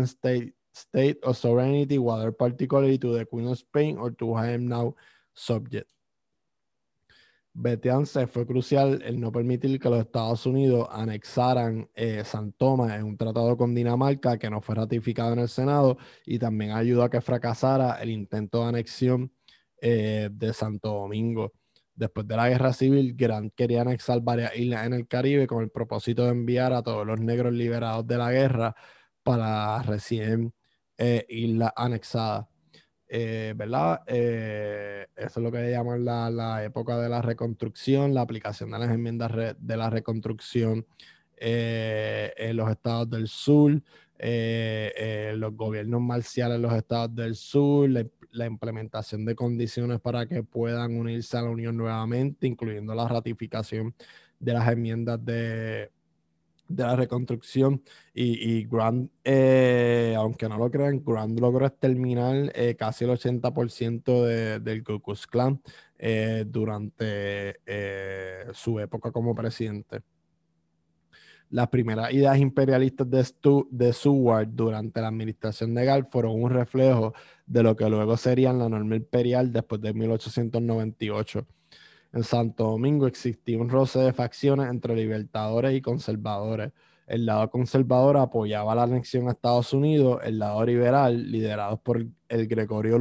state, 0.05 0.53
state 0.71 1.17
or 1.23 1.33
sovereignty, 1.33 1.97
whether 1.97 2.31
particularly 2.31 2.97
to 2.99 3.17
the 3.17 3.25
Queen 3.25 3.47
of 3.47 3.57
Spain 3.57 3.97
or 3.97 4.11
to 4.11 4.37
am 4.37 4.67
now 4.67 4.93
subject. 5.35 5.89
Betiance 7.57 8.27
fue 8.27 8.45
crucial 8.45 9.01
el 9.05 9.19
no 9.19 9.31
permitir 9.31 9.79
que 9.79 9.89
los 9.89 10.01
Estados 10.01 10.45
Unidos 10.45 10.89
anexaran 10.91 11.89
eh, 11.95 12.23
San 12.25 12.51
Tomás 12.51 12.91
en 12.93 13.05
un 13.05 13.15
tratado 13.17 13.55
con 13.55 13.73
Dinamarca 13.73 14.37
que 14.37 14.49
no 14.49 14.61
fue 14.61 14.75
ratificado 14.75 15.31
en 15.31 15.39
el 15.39 15.47
Senado 15.47 15.97
y 16.25 16.37
también 16.37 16.71
ayudó 16.71 17.03
a 17.03 17.09
que 17.09 17.21
fracasara 17.21 18.01
el 18.01 18.09
intento 18.09 18.61
de 18.63 18.69
anexión 18.69 19.31
eh, 19.81 20.29
de 20.33 20.53
Santo 20.53 20.89
Domingo. 20.89 21.53
Después 21.95 22.27
de 22.27 22.35
la 22.35 22.49
guerra 22.49 22.73
civil, 22.73 23.13
Grant 23.15 23.53
quería 23.55 23.81
anexar 23.83 24.19
varias 24.21 24.53
islas 24.57 24.85
en 24.85 24.93
el 24.93 25.07
Caribe 25.07 25.47
con 25.47 25.63
el 25.63 25.71
propósito 25.71 26.25
de 26.25 26.31
enviar 26.31 26.73
a 26.73 26.83
todos 26.83 27.07
los 27.07 27.21
negros 27.21 27.53
liberados 27.53 28.05
de 28.05 28.17
la 28.17 28.31
guerra 28.33 28.75
para 29.23 29.81
recién 29.83 30.53
eh, 30.97 31.25
islas 31.29 31.71
anexadas. 31.75 32.47
Eh, 33.07 33.53
¿verdad? 33.55 34.01
Eh, 34.07 35.07
eso 35.15 35.39
es 35.39 35.43
lo 35.43 35.51
que 35.51 35.69
llaman 35.69 36.03
la, 36.05 36.63
época 36.63 36.97
de 36.97 37.09
la 37.09 37.21
reconstrucción, 37.21 38.13
la 38.13 38.21
aplicación 38.21 38.71
de 38.71 38.79
las 38.79 38.89
enmiendas 38.91 39.31
de 39.59 39.77
la 39.77 39.89
reconstrucción 39.89 40.87
eh, 41.37 42.33
en 42.37 42.57
los 42.57 42.69
estados 42.69 43.09
del 43.09 43.27
sur, 43.27 43.81
los 44.17 45.55
gobiernos 45.55 46.01
marciales 46.01 46.55
en 46.55 46.61
los 46.63 46.73
estados 46.73 47.15
del 47.15 47.35
sur, 47.35 47.89
la, 47.89 48.45
implementación 48.45 49.23
de 49.25 49.35
condiciones 49.35 49.99
para 50.01 50.25
que 50.25 50.43
puedan 50.43 50.97
unirse 50.97 51.37
a 51.37 51.43
la 51.43 51.49
Unión 51.49 51.77
nuevamente, 51.77 52.47
incluyendo 52.47 52.95
la 52.95 53.07
ratificación 53.07 53.93
de 54.39 54.53
las 54.53 54.67
enmiendas 54.69 55.23
de, 55.23 55.91
de 56.67 56.83
la 56.83 56.95
reconstrucción 56.95 57.81
y, 58.13 58.65
Grant, 58.65 59.11
eh, 59.23 60.15
aunque 60.17 60.49
no 60.49 60.57
lo 60.57 60.69
crean, 60.71 61.03
Grant 61.03 61.39
logró 61.39 61.65
exterminar 61.65 62.51
eh, 62.55 62.75
casi 62.75 63.05
el 63.05 63.11
80% 63.11 64.23
de, 64.25 64.59
del 64.59 64.83
Ku 64.83 64.99
Klux 64.99 65.27
Klan 65.27 65.61
eh, 65.97 66.45
durante 66.47 67.57
su 68.53 68.79
época 68.79 69.11
como 69.11 69.35
presidente. 69.35 70.01
Las 71.49 71.67
primeras 71.69 72.11
ideas 72.11 72.37
imperialistas 72.39 73.09
de, 73.09 73.25
de 73.69 73.93
Seward 73.93 74.47
durante 74.47 74.99
la 74.99 75.09
administración 75.09 75.73
de 75.75 75.85
Galt 75.85 76.09
fueron 76.09 76.41
un 76.41 76.49
reflejo 76.49 77.13
de 77.45 77.63
lo 77.63 77.75
que 77.75 77.87
luego 77.87 78.17
serían 78.17 78.57
la 78.57 78.67
norma 78.67 78.95
imperial 78.95 79.53
después 79.53 79.79
de 79.79 79.93
1898 79.93 81.45
en 82.15 82.23
Santo 82.23 82.63
Domingo 82.63 83.07
existía 83.07 83.59
un 83.59 83.69
roce 83.69 83.99
de 83.99 84.13
facciones 84.13 84.69
entre 84.69 84.95
libertadores 84.95 85.75
y 85.75 85.81
conservadores. 85.81 86.71
El 87.07 87.25
lado 87.25 87.49
conservador 87.51 88.15
apoyaba 88.15 88.73
la 88.73 88.83
anexión 88.83 89.27
a 89.27 89.31
Estados 89.31 89.73
Unidos, 89.73 90.21
el 90.23 90.39
lado 90.39 90.65
liberal, 90.65 91.29
liderado 91.29 91.77
por 91.77 92.05
el 92.29 92.47
Gregorio 92.47 92.97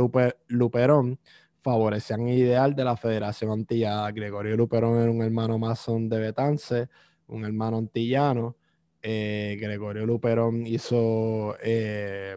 Luperón, 0.48 1.20
favorecían 1.62 2.26
el 2.26 2.38
ideal 2.38 2.74
de 2.74 2.84
la 2.84 2.96
Federación 2.96 3.52
Antillada. 3.52 4.10
Gregorio 4.10 4.56
Luperón 4.56 5.00
era 5.00 5.10
un 5.12 5.22
hermano 5.22 5.60
masón 5.60 6.08
de 6.08 6.18
Betance, 6.18 6.88
un 7.28 7.44
hermano 7.44 7.78
antillano. 7.78 8.56
Eh, 9.00 9.56
Gregorio 9.60 10.06
Luperón 10.06 10.66
hizo 10.66 11.56
eh, 11.62 12.36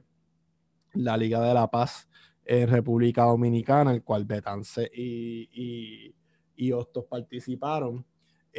la 0.93 1.17
Liga 1.17 1.41
de 1.41 1.53
la 1.55 1.71
Paz 1.71 2.07
en 2.45 2.69
República 2.69 3.23
Dominicana, 3.23 3.91
el 3.91 4.03
cual 4.03 4.25
Betance 4.25 4.89
y 4.93 6.13
Hostos 6.71 7.05
participaron. 7.05 8.05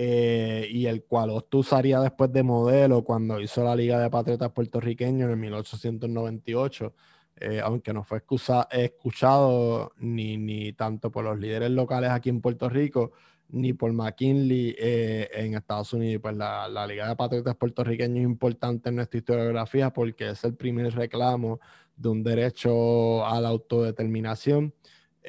Eh, 0.00 0.68
y 0.70 0.86
el 0.86 1.02
cual 1.02 1.30
Hostos 1.30 1.66
usaría 1.66 1.98
después 2.00 2.32
de 2.32 2.44
modelo 2.44 3.02
cuando 3.02 3.40
hizo 3.40 3.64
la 3.64 3.74
Liga 3.74 3.98
de 3.98 4.08
Patriotas 4.08 4.52
Puertorriqueños 4.52 5.28
en 5.28 5.40
1898, 5.40 6.94
eh, 7.40 7.60
aunque 7.60 7.92
no 7.92 8.04
fue 8.04 8.22
escuchado 8.70 9.92
ni, 9.98 10.36
ni 10.36 10.72
tanto 10.72 11.10
por 11.10 11.24
los 11.24 11.38
líderes 11.40 11.70
locales 11.70 12.10
aquí 12.10 12.28
en 12.28 12.40
Puerto 12.40 12.68
Rico, 12.68 13.10
ni 13.48 13.72
por 13.72 13.92
McKinley 13.92 14.76
eh, 14.78 15.30
en 15.32 15.54
Estados 15.54 15.92
Unidos. 15.92 16.22
Pues 16.22 16.36
la, 16.36 16.68
la, 16.68 16.86
Liga 16.86 17.08
de 17.08 17.16
Patriotas 17.16 17.56
Puertorriqueños 17.56 18.18
es 18.18 18.24
importante 18.24 18.90
en 18.90 18.96
nuestra 18.96 19.18
historiografía 19.18 19.92
porque 19.92 20.30
es 20.30 20.44
el 20.44 20.54
primer 20.54 20.94
reclamo 20.94 21.58
de 21.96 22.08
un 22.08 22.22
derecho 22.22 23.26
a 23.26 23.40
la 23.40 23.48
autodeterminación 23.48 24.72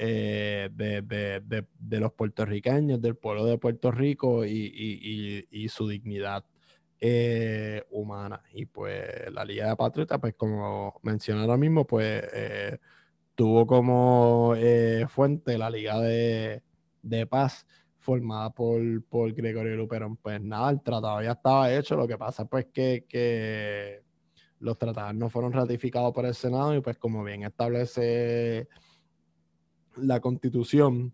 eh, 0.02 0.70
de, 0.72 2.00
los 2.00 2.14
puertorriqueños, 2.14 3.02
del 3.02 3.18
pueblo 3.18 3.44
de 3.46 3.58
Puerto 3.58 3.92
Rico 3.92 4.46
y, 4.46 5.68
su 5.70 5.90
dignidad 5.90 6.46
eh, 7.02 7.84
humana. 7.92 8.42
Y 8.54 8.66
pues 8.66 9.04
la 9.34 9.44
Liga 9.44 9.68
de 9.68 9.76
Patriotas, 9.76 10.20
pues 10.20 10.36
como 10.36 11.00
mencioné 11.04 11.42
ahora 11.42 11.58
mismo, 11.58 11.86
pues 11.86 12.24
eh, 12.34 12.78
tuvo 13.36 13.68
como 13.68 14.56
fuente 15.10 15.58
la 15.58 15.70
Liga 15.70 16.00
de, 16.00 16.62
Paz 17.30 17.68
formada 17.98 18.52
por, 18.52 19.04
por 19.04 19.34
Gregorio 19.34 19.76
Luperón. 19.76 20.16
Pues 20.16 20.40
nada, 20.42 20.70
el 20.72 20.82
tratado 20.82 21.22
ya 21.22 21.34
estaba 21.34 21.74
hecho, 21.74 21.98
lo 21.98 22.08
que 22.08 22.18
pasa 22.18 22.46
pues 22.46 22.68
que, 22.68 23.06
que 23.10 24.02
los 24.60 24.78
tratados 24.78 25.14
no 25.16 25.30
fueron 25.30 25.52
ratificados 25.52 26.14
por 26.14 26.26
el 26.26 26.36
Senado 26.36 26.74
y 26.74 26.80
pues 26.80 26.98
como 26.98 27.22
bien 27.22 27.44
establece 27.44 28.70
la 30.02 30.20
constitución, 30.20 31.14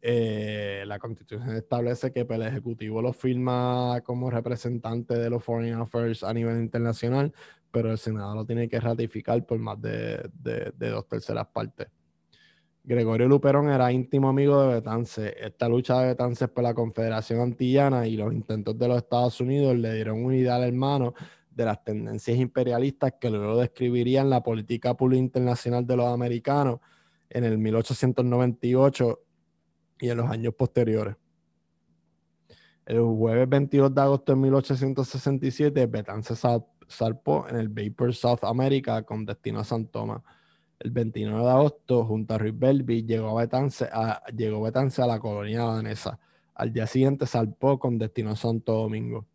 eh, 0.00 0.84
la 0.86 0.98
constitución 0.98 1.56
establece 1.56 2.12
que 2.12 2.24
pues, 2.24 2.38
el 2.38 2.46
Ejecutivo 2.46 3.02
lo 3.02 3.12
firma 3.12 4.00
como 4.04 4.30
representante 4.30 5.14
de 5.14 5.30
los 5.30 5.42
Foreign 5.42 5.80
Affairs 5.80 6.22
a 6.22 6.32
nivel 6.32 6.60
internacional, 6.60 7.32
pero 7.70 7.90
el 7.90 7.98
Senado 7.98 8.34
lo 8.34 8.44
tiene 8.44 8.68
que 8.68 8.80
ratificar 8.80 9.44
por 9.44 9.58
más 9.58 9.80
de, 9.80 10.30
dos 10.78 11.08
terceras 11.08 11.46
partes. 11.48 11.88
Gregorio 12.84 13.26
Luperón 13.26 13.68
era 13.68 13.90
íntimo 13.90 14.28
amigo 14.28 14.62
de 14.62 14.74
Betance. 14.74 15.34
Esta 15.44 15.68
lucha 15.68 16.00
de 16.00 16.08
Betance 16.08 16.46
por 16.46 16.62
la 16.62 16.72
Confederación 16.72 17.40
Antillana 17.40 18.06
y 18.06 18.16
los 18.16 18.32
intentos 18.32 18.78
de 18.78 18.86
los 18.86 18.98
Estados 18.98 19.40
Unidos 19.40 19.76
le 19.76 19.92
dieron 19.92 20.24
unidad 20.24 20.62
al 20.62 20.68
hermano 20.68 21.14
de 21.50 21.64
las 21.64 21.82
tendencias 21.82 22.38
imperialistas 22.38 23.14
que 23.18 23.30
luego 23.30 23.58
describirían 23.58 24.30
la 24.30 24.42
política 24.42 24.94
pública 24.94 25.20
internacional 25.20 25.86
de 25.86 25.96
los 25.96 26.06
americanos 26.06 26.80
en 27.30 27.44
el 27.44 27.58
1898 27.58 29.20
y 30.00 30.10
en 30.10 30.16
los 30.16 30.30
años 30.30 30.54
posteriores. 30.54 31.16
El 32.84 33.00
jueves 33.00 33.48
22 33.48 33.94
de 33.94 34.00
agosto 34.00 34.32
de 34.32 34.36
1867, 34.36 35.86
Betance 35.86 36.34
zarpó 36.88 37.48
en 37.48 37.56
el 37.56 37.68
Vapor 37.68 38.14
South 38.14 38.44
America 38.44 39.02
con 39.02 39.24
destino 39.26 39.60
a 39.60 39.64
San 39.64 39.86
Tomás. 39.86 40.22
El 40.78 40.90
29 40.92 41.42
de 41.42 41.50
agosto, 41.50 42.04
junto 42.04 42.34
a 42.34 42.38
Ruiz 42.38 42.56
Belby, 42.56 43.04
llegó, 43.04 43.34
Betance 43.34 43.88
a, 43.90 44.22
llegó 44.26 44.64
a 44.66 45.06
la 45.06 45.18
colonia 45.18 45.64
danesa. 45.64 46.20
Al 46.54 46.72
día 46.72 46.86
siguiente 46.86 47.26
zarpó 47.26 47.78
con 47.78 47.98
destino 47.98 48.30
a 48.30 48.36
Santo 48.36 48.74
Domingo. 48.74 49.26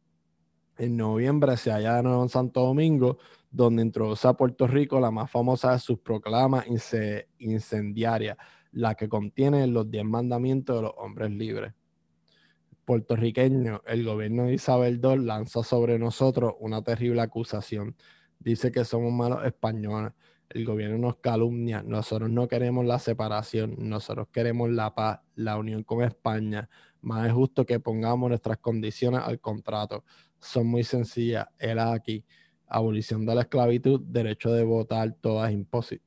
En 0.77 0.95
noviembre 0.95 1.57
se 1.57 1.71
halla 1.71 1.99
en 1.99 2.29
Santo 2.29 2.61
Domingo, 2.61 3.17
donde 3.51 3.83
introduce 3.83 4.27
a 4.27 4.33
Puerto 4.33 4.65
Rico 4.65 4.99
la 4.99 5.11
más 5.11 5.29
famosa 5.29 5.73
de 5.73 5.79
sus 5.79 5.99
proclamas 5.99 6.65
incendiarias, 7.37 8.37
la 8.71 8.95
que 8.95 9.09
contiene 9.09 9.67
los 9.67 9.91
diez 9.91 10.05
mandamientos 10.05 10.77
de 10.77 10.81
los 10.83 10.93
hombres 10.97 11.31
libres. 11.31 11.73
Puertorriqueño, 12.85 13.81
el 13.85 14.05
gobierno 14.05 14.45
de 14.45 14.53
Isabel 14.53 14.99
II 15.03 15.17
lanza 15.25 15.63
sobre 15.63 15.99
nosotros 15.99 16.55
una 16.59 16.81
terrible 16.81 17.21
acusación. 17.21 17.95
Dice 18.39 18.71
que 18.71 18.85
somos 18.85 19.11
malos 19.11 19.45
españoles. 19.45 20.13
el 20.49 20.65
gobierno 20.65 20.97
nos 20.97 21.17
calumnia, 21.17 21.81
nosotros 21.81 22.29
no 22.29 22.47
queremos 22.49 22.85
la 22.85 22.99
separación, 22.99 23.75
nosotros 23.77 24.27
queremos 24.33 24.69
la 24.69 24.93
paz, 24.93 25.21
la 25.35 25.57
unión 25.57 25.83
con 25.83 26.03
España. 26.03 26.69
Más 27.01 27.27
es 27.27 27.33
justo 27.33 27.65
que 27.65 27.79
pongamos 27.79 28.29
nuestras 28.29 28.57
condiciones 28.57 29.21
al 29.23 29.39
contrato. 29.39 30.03
Son 30.39 30.67
muy 30.67 30.83
sencillas. 30.83 31.47
Era 31.57 31.93
aquí. 31.93 32.25
Abolición 32.73 33.25
de 33.25 33.35
la 33.35 33.41
esclavitud, 33.41 33.99
derecho 33.99 34.53
de 34.53 34.63
votar 34.63 35.13
todas, 35.19 35.53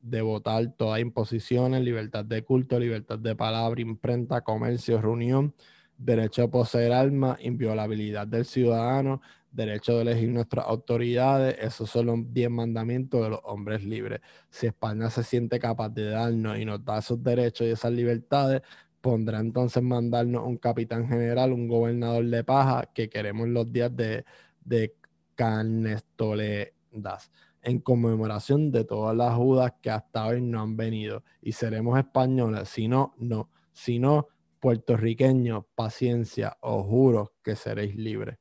de 0.00 0.22
votar 0.22 0.72
todas 0.78 0.98
imposiciones, 0.98 1.82
libertad 1.82 2.24
de 2.24 2.42
culto, 2.42 2.78
libertad 2.78 3.18
de 3.18 3.36
palabra, 3.36 3.82
imprenta, 3.82 4.40
comercio, 4.40 4.98
reunión, 5.02 5.54
derecho 5.98 6.44
a 6.44 6.50
poseer 6.50 6.94
armas, 6.94 7.38
inviolabilidad 7.42 8.26
del 8.26 8.46
ciudadano, 8.46 9.20
derecho 9.52 9.96
de 9.96 10.02
elegir 10.02 10.30
nuestras 10.30 10.64
autoridades, 10.66 11.56
esos 11.60 11.90
son 11.90 12.06
los 12.06 12.32
10 12.32 12.48
mandamientos 12.48 13.22
de 13.22 13.28
los 13.28 13.40
hombres 13.44 13.84
libres. 13.84 14.20
Si 14.48 14.66
España 14.66 15.10
se 15.10 15.22
siente 15.22 15.58
capaz 15.58 15.90
de 15.90 16.10
darnos 16.10 16.58
y 16.58 16.64
nos 16.64 16.82
da 16.82 16.98
esos 16.98 17.22
derechos 17.22 17.66
y 17.66 17.70
esas 17.70 17.92
libertades, 17.92 18.62
pondrá 19.02 19.38
entonces 19.38 19.82
mandarnos 19.82 20.44
un 20.46 20.56
capitán 20.56 21.06
general, 21.06 21.52
un 21.52 21.68
gobernador 21.68 22.24
de 22.24 22.42
paja, 22.42 22.90
que 22.94 23.10
queremos 23.10 23.48
los 23.48 23.70
días 23.70 23.94
de, 23.94 24.24
de 24.64 24.94
Carnestoledas, 25.34 27.30
en 27.62 27.80
conmemoración 27.80 28.70
de 28.70 28.84
todas 28.84 29.16
las 29.16 29.34
judas 29.34 29.72
que 29.80 29.90
hasta 29.90 30.26
hoy 30.26 30.40
no 30.40 30.60
han 30.60 30.76
venido. 30.76 31.24
Y 31.40 31.52
seremos 31.52 31.98
españoles, 31.98 32.68
si 32.68 32.88
no, 32.88 33.14
no. 33.18 33.50
Si 33.72 33.98
no, 33.98 34.28
puertorriqueños, 34.60 35.64
paciencia, 35.74 36.56
os 36.60 36.86
juro 36.86 37.34
que 37.42 37.56
seréis 37.56 37.96
libres. 37.96 38.38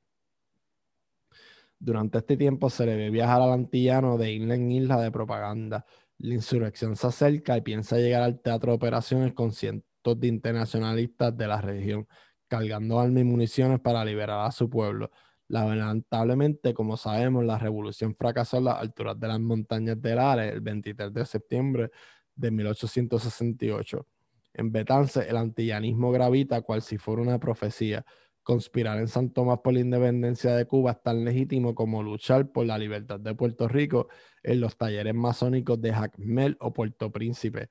Durante 1.80 2.20
este 2.20 2.38
tiempo 2.38 2.70
se 2.70 2.86
le 2.86 2.96
ve 2.96 3.10
viajar 3.10 3.42
al 3.42 3.52
antillano 3.52 4.18
de 4.18 4.32
isla 4.32 4.56
en 4.56 4.72
isla 4.72 5.02
de 5.02 5.12
propaganda. 5.12 5.86
La 6.18 6.34
insurrección 6.34 6.96
se 6.96 7.08
acerca 7.08 7.58
y 7.58 7.62
piensa 7.62 7.98
llegar 7.98 8.24
al 8.24 8.40
teatro 8.40 8.72
de 8.72 8.78
operaciones 8.78 9.34
con 9.34 9.52
cientos 9.52 10.18
de 10.18 10.28
internacionalistas 10.28 11.36
de 11.36 11.48
la 11.48 11.60
región, 11.60 12.08
cargando 12.48 13.02
armas 13.02 13.22
y 13.24 13.26
municiones 13.26 13.82
para 13.82 14.06
liberar 14.06 14.46
a 14.48 14.52
su 14.52 14.70
pueblo. 14.70 15.12
Lamentablemente, 15.54 16.74
como 16.74 16.98
sabemos, 16.98 17.46
la 17.46 17.60
revolución 17.60 18.16
fracasó 18.16 18.58
a 18.58 18.62
las 18.62 18.78
alturas 18.80 19.20
de 19.20 19.28
las 19.28 19.40
montañas 19.40 20.02
del 20.02 20.18
Ares 20.18 20.52
el 20.52 20.62
23 20.62 21.14
de 21.14 21.26
septiembre 21.28 21.92
de 22.34 22.50
1868. 22.50 24.08
En 24.56 24.72
Betance, 24.72 25.30
el 25.30 25.38
antillanismo 25.38 26.12
gravita 26.12 26.64
cual 26.64 26.82
si 26.82 26.98
fuera 26.98 27.22
una 27.22 27.40
profecía 27.40 28.04
conspirar 28.42 28.98
en 28.98 29.08
San 29.08 29.30
Tomás 29.30 29.60
por 29.60 29.74
la 29.74 29.82
independencia 29.82 30.56
de 30.56 30.66
Cuba 30.66 30.94
es 30.94 31.04
tan 31.04 31.24
legítimo 31.24 31.76
como 31.76 32.02
luchar 32.02 32.52
por 32.52 32.66
la 32.66 32.80
libertad 32.80 33.20
de 33.20 33.36
Puerto 33.36 33.68
Rico 33.68 34.08
en 34.42 34.60
los 34.60 34.76
talleres 34.76 35.14
masónicos 35.14 35.80
de 35.80 35.94
Jacmel 35.94 36.58
o 36.62 36.74
Puerto 36.74 37.12
Príncipe. 37.12 37.70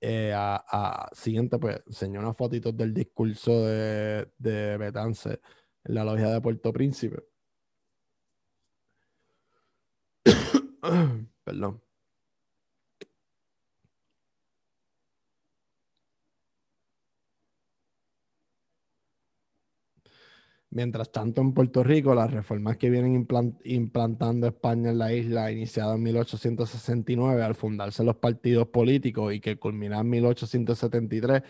Eh, 0.00 0.34
siguiente, 1.12 1.56
pues, 1.60 1.80
enseñó 1.86 2.18
unas 2.18 2.36
fotitos 2.36 2.76
del 2.76 2.92
discurso 2.92 3.64
de, 3.64 4.26
de 4.38 4.76
Betance 4.76 5.38
en 5.86 5.94
la 5.94 6.04
logia 6.04 6.28
de 6.30 6.40
Puerto 6.40 6.72
Príncipe. 6.72 7.22
Perdón. 11.44 11.80
Mientras 20.70 21.10
tanto, 21.10 21.40
en 21.40 21.54
Puerto 21.54 21.82
Rico, 21.82 22.14
las 22.14 22.30
reformas 22.30 22.76
que 22.76 22.90
vienen 22.90 23.26
implantando 23.64 24.46
España 24.46 24.90
en 24.90 24.98
la 24.98 25.12
isla, 25.12 25.50
iniciadas 25.50 25.96
en 25.96 26.02
1869 26.02 27.42
al 27.42 27.54
fundarse 27.54 28.04
los 28.04 28.16
partidos 28.16 28.68
políticos 28.68 29.32
y 29.32 29.40
que 29.40 29.56
culminan 29.58 30.00
en 30.00 30.10
1873 30.10 31.42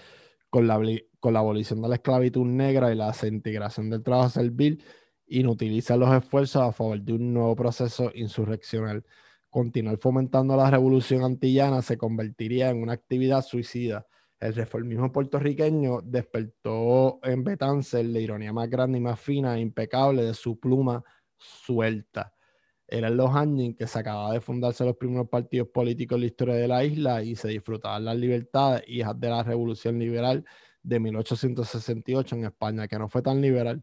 con 0.51 0.67
la, 0.67 0.81
con 1.21 1.33
la 1.35 1.41
abolición 1.41 1.83
de 1.83 1.89
la 1.89 1.97
esclavitud 1.97 2.45
negra 2.47 2.93
y 2.93 2.97
la 2.97 3.09
desintegración 3.09 3.91
del 3.91 4.03
trabajo 4.03 4.31
servil, 4.31 4.83
inutiliza 5.27 5.97
los 5.97 6.13
esfuerzos 6.15 6.63
a 6.63 6.73
favor 6.73 7.01
de 7.01 7.13
un 7.15 7.35
nuevo 7.35 7.57
proceso 7.57 8.11
insurreccional. 8.15 9.05
Continuar 9.51 9.99
fomentando 9.99 10.57
la 10.57 10.71
revolución 10.71 11.25
antillana 11.25 11.83
se 11.83 11.97
convertiría 11.97 12.71
en 12.71 12.83
una 12.83 12.93
actividad 12.93 13.43
suicida 13.43 14.07
el 14.39 14.55
reformismo 14.55 15.11
puertorriqueño 15.11 16.03
despertó 16.03 17.21
en 17.23 17.43
Betance 17.43 18.03
la 18.05 18.19
ironía 18.21 18.53
más 18.53 18.69
grande 18.69 18.99
y 18.99 19.01
más 19.01 19.19
fina 19.19 19.57
e 19.57 19.61
impecable 19.61 20.25
de 20.25 20.35
su 20.35 20.61
pluma 20.61 21.03
suelta. 21.39 22.35
Eran 22.89 23.17
los 23.17 23.35
años 23.35 23.75
que 23.77 23.87
se 23.87 23.99
acababa 23.99 24.33
de 24.33 24.41
fundarse 24.41 24.85
los 24.85 24.97
primeros 24.97 25.29
partidos 25.29 25.69
políticos 25.69 26.17
en 26.17 26.21
la 26.21 26.27
historia 26.27 26.55
de 26.55 26.69
la 26.69 26.85
isla 26.85 27.23
y 27.23 27.35
se 27.35 27.49
disfrutaban 27.49 28.05
las 28.05 28.17
libertades 28.17 28.85
hijas 28.87 29.19
de 29.19 29.29
la 29.29 29.43
revolución 29.43 29.99
liberal 29.99 30.45
de 30.83 31.01
1868 31.01 32.37
en 32.37 32.45
España, 32.45 32.87
que 32.87 32.99
no 32.99 33.09
fue 33.09 33.23
tan 33.23 33.41
liberal. 33.41 33.83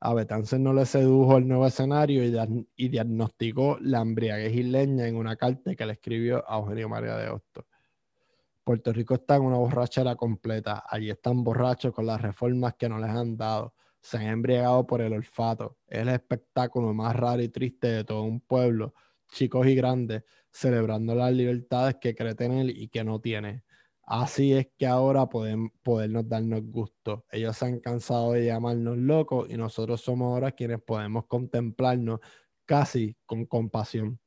A 0.00 0.14
Betance 0.14 0.58
no 0.58 0.72
le 0.72 0.86
sedujo 0.86 1.36
el 1.36 1.46
nuevo 1.48 1.66
escenario 1.66 2.24
y, 2.24 2.66
y 2.76 2.88
diagnosticó 2.88 3.78
la 3.80 4.00
embriaguez 4.00 4.54
isleña 4.54 5.06
en 5.06 5.16
una 5.16 5.36
carta 5.36 5.74
que 5.74 5.86
le 5.86 5.92
escribió 5.94 6.44
a 6.48 6.58
Eugenio 6.58 6.88
María 6.88 7.16
de 7.16 7.28
Hostos. 7.28 7.64
Puerto 8.64 8.92
Rico 8.92 9.14
está 9.14 9.36
en 9.36 9.42
una 9.42 9.56
borrachera 9.56 10.14
completa. 10.14 10.84
Allí 10.88 11.10
están 11.10 11.42
borrachos 11.42 11.92
con 11.92 12.06
las 12.06 12.20
reformas 12.20 12.74
que 12.74 12.88
no 12.88 12.98
les 12.98 13.10
han 13.10 13.36
dado. 13.36 13.74
Se 14.02 14.18
han 14.18 14.24
embriagado 14.24 14.86
por 14.86 15.00
el 15.00 15.12
olfato. 15.14 15.78
Es 15.86 16.00
el 16.00 16.08
espectáculo 16.08 16.92
más 16.92 17.16
raro 17.16 17.42
y 17.42 17.48
triste 17.48 17.88
de 17.88 18.04
todo 18.04 18.22
un 18.24 18.40
pueblo, 18.40 18.94
chicos 19.28 19.66
y 19.66 19.74
grandes, 19.74 20.24
celebrando 20.50 21.14
las 21.14 21.32
libertades 21.32 21.96
que 22.00 22.14
cree 22.14 22.34
tener 22.34 22.68
y 22.68 22.88
que 22.88 23.04
no 23.04 23.20
tiene. 23.20 23.64
Así 24.04 24.52
es 24.52 24.68
que 24.76 24.86
ahora 24.86 25.26
podemos 25.28 25.70
podernos 25.82 26.28
darnos 26.28 26.62
gusto. 26.64 27.24
Ellos 27.30 27.56
se 27.56 27.66
han 27.66 27.80
cansado 27.80 28.32
de 28.32 28.44
llamarnos 28.44 28.98
locos 28.98 29.48
y 29.48 29.56
nosotros 29.56 30.00
somos 30.00 30.26
ahora 30.32 30.52
quienes 30.52 30.82
podemos 30.82 31.26
contemplarnos 31.26 32.20
casi 32.66 33.16
con 33.24 33.46
compasión. 33.46 34.20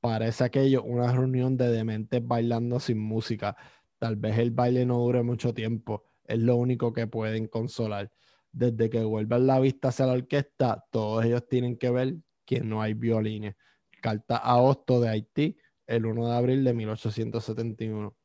Parece 0.00 0.44
aquello 0.44 0.84
una 0.84 1.12
reunión 1.12 1.56
de 1.56 1.70
dementes 1.70 2.26
bailando 2.26 2.78
sin 2.78 2.98
música. 2.98 3.56
Tal 3.98 4.16
vez 4.16 4.38
el 4.38 4.52
baile 4.52 4.86
no 4.86 4.98
dure 4.98 5.22
mucho 5.22 5.52
tiempo, 5.52 6.04
es 6.24 6.38
lo 6.38 6.56
único 6.56 6.92
que 6.92 7.06
pueden 7.06 7.48
consolar. 7.48 8.12
Desde 8.56 8.88
que 8.88 9.04
vuelvan 9.04 9.46
la 9.46 9.60
vista 9.60 9.88
hacia 9.88 10.06
la 10.06 10.14
orquesta, 10.14 10.82
todos 10.90 11.22
ellos 11.26 11.46
tienen 11.46 11.76
que 11.76 11.90
ver 11.90 12.16
que 12.46 12.62
no 12.62 12.80
hay 12.80 12.94
violines. 12.94 13.54
Carta 14.00 14.40
a 14.42 14.58
de 14.98 15.08
Haití, 15.10 15.58
el 15.86 16.06
1 16.06 16.26
de 16.26 16.34
abril 16.34 16.64
de 16.64 16.72
1871. 16.72 18.16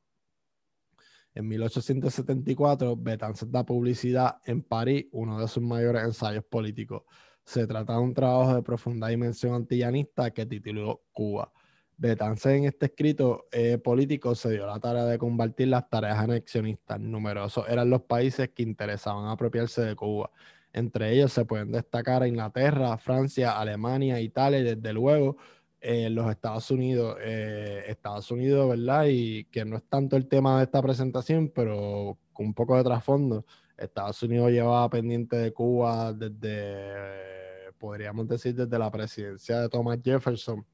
En 1.33 1.47
1874, 1.49 2.95
Betances 2.95 3.51
da 3.51 3.65
publicidad 3.65 4.37
en 4.45 4.63
París, 4.63 5.07
uno 5.11 5.37
de 5.37 5.49
sus 5.49 5.61
mayores 5.61 6.01
ensayos 6.03 6.45
políticos. 6.45 7.03
Se 7.43 7.67
trata 7.67 7.95
de 7.95 7.99
un 7.99 8.13
trabajo 8.13 8.55
de 8.55 8.63
profunda 8.63 9.09
dimensión 9.09 9.53
antillanista 9.53 10.31
que 10.31 10.45
tituló 10.45 11.03
Cuba. 11.11 11.51
Betance 12.01 12.55
en 12.55 12.65
este 12.65 12.87
escrito 12.87 13.45
eh, 13.51 13.77
político 13.77 14.33
se 14.33 14.49
dio 14.49 14.65
la 14.65 14.79
tarea 14.79 15.05
de 15.05 15.19
combatir 15.19 15.67
las 15.67 15.87
tareas 15.87 16.17
anexionistas. 16.17 16.99
Numerosos 16.99 17.69
eran 17.69 17.91
los 17.91 18.01
países 18.01 18.49
que 18.49 18.63
interesaban 18.63 19.27
apropiarse 19.27 19.83
de 19.83 19.95
Cuba. 19.95 20.31
Entre 20.73 21.13
ellos 21.13 21.31
se 21.31 21.45
pueden 21.45 21.71
destacar 21.71 22.25
Inglaterra, 22.25 22.97
Francia, 22.97 23.59
Alemania, 23.59 24.19
Italia 24.19 24.59
y 24.59 24.63
desde 24.63 24.93
luego 24.93 25.37
eh, 25.79 26.09
los 26.09 26.27
Estados 26.31 26.71
Unidos. 26.71 27.17
Eh, 27.21 27.83
Estados 27.87 28.31
Unidos, 28.31 28.67
¿verdad? 28.69 29.05
Y 29.07 29.45
que 29.45 29.63
no 29.63 29.77
es 29.77 29.83
tanto 29.83 30.17
el 30.17 30.27
tema 30.27 30.57
de 30.57 30.63
esta 30.63 30.81
presentación, 30.81 31.49
pero 31.53 32.17
con 32.33 32.47
un 32.47 32.53
poco 32.55 32.77
de 32.77 32.83
trasfondo. 32.83 33.45
Estados 33.77 34.23
Unidos 34.23 34.49
llevaba 34.49 34.89
pendiente 34.89 35.35
de 35.35 35.53
Cuba 35.53 36.13
desde, 36.13 37.71
podríamos 37.77 38.27
decir, 38.27 38.55
desde 38.55 38.79
la 38.79 38.89
presidencia 38.89 39.61
de 39.61 39.69
Thomas 39.69 39.99
Jefferson 40.03 40.65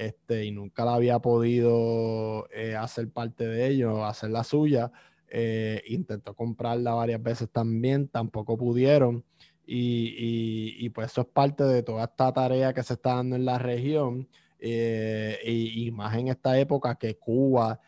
este, 0.00 0.46
y 0.46 0.50
nunca 0.50 0.86
la 0.86 0.94
había 0.94 1.18
podido 1.18 2.48
eh, 2.54 2.74
hacer 2.74 3.10
parte 3.10 3.46
de 3.46 3.68
ello, 3.68 4.06
hacer 4.06 4.30
la 4.30 4.44
suya. 4.44 4.90
Eh, 5.28 5.82
intentó 5.88 6.34
comprarla 6.34 6.94
varias 6.94 7.22
veces 7.22 7.50
también, 7.50 8.08
tampoco 8.08 8.56
pudieron. 8.56 9.24
Y, 9.66 10.88
pues 10.90 11.12
eso 11.12 11.20
es 11.20 11.26
parte 11.28 11.64
de 11.64 11.82
toda 11.82 12.04
esta 12.04 12.32
tarea 12.32 12.72
que 12.72 12.82
se 12.82 12.94
está 12.94 13.16
dando 13.16 13.36
en 13.36 13.44
la 13.44 13.58
región. 13.58 14.26
Eh, 14.58 15.38
y, 15.44 15.90
más 15.90 16.16
en 16.16 16.28
esta 16.28 16.58
época 16.58 16.94
que 16.94 17.16
Cuba 17.16 17.78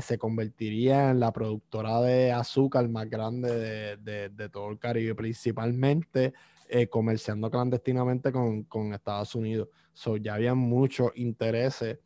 se 0.00 0.18
convertiría 0.18 1.10
en 1.10 1.20
la 1.20 1.32
productora 1.32 2.02
de 2.02 2.32
azúcar 2.32 2.86
más 2.88 3.08
grande 3.08 3.96
de, 3.96 4.48
todo 4.50 4.70
el 4.70 4.78
Caribe, 4.78 5.14
principalmente 5.14 6.34
comerciando 6.90 7.50
clandestinamente 7.50 8.32
con, 8.32 8.64
con 8.64 8.94
Estados 8.94 9.34
Unidos. 9.34 9.68
So, 9.92 10.16
ya 10.16 10.34
había 10.34 10.54
muchos 10.54 11.12
intereses 11.16 11.98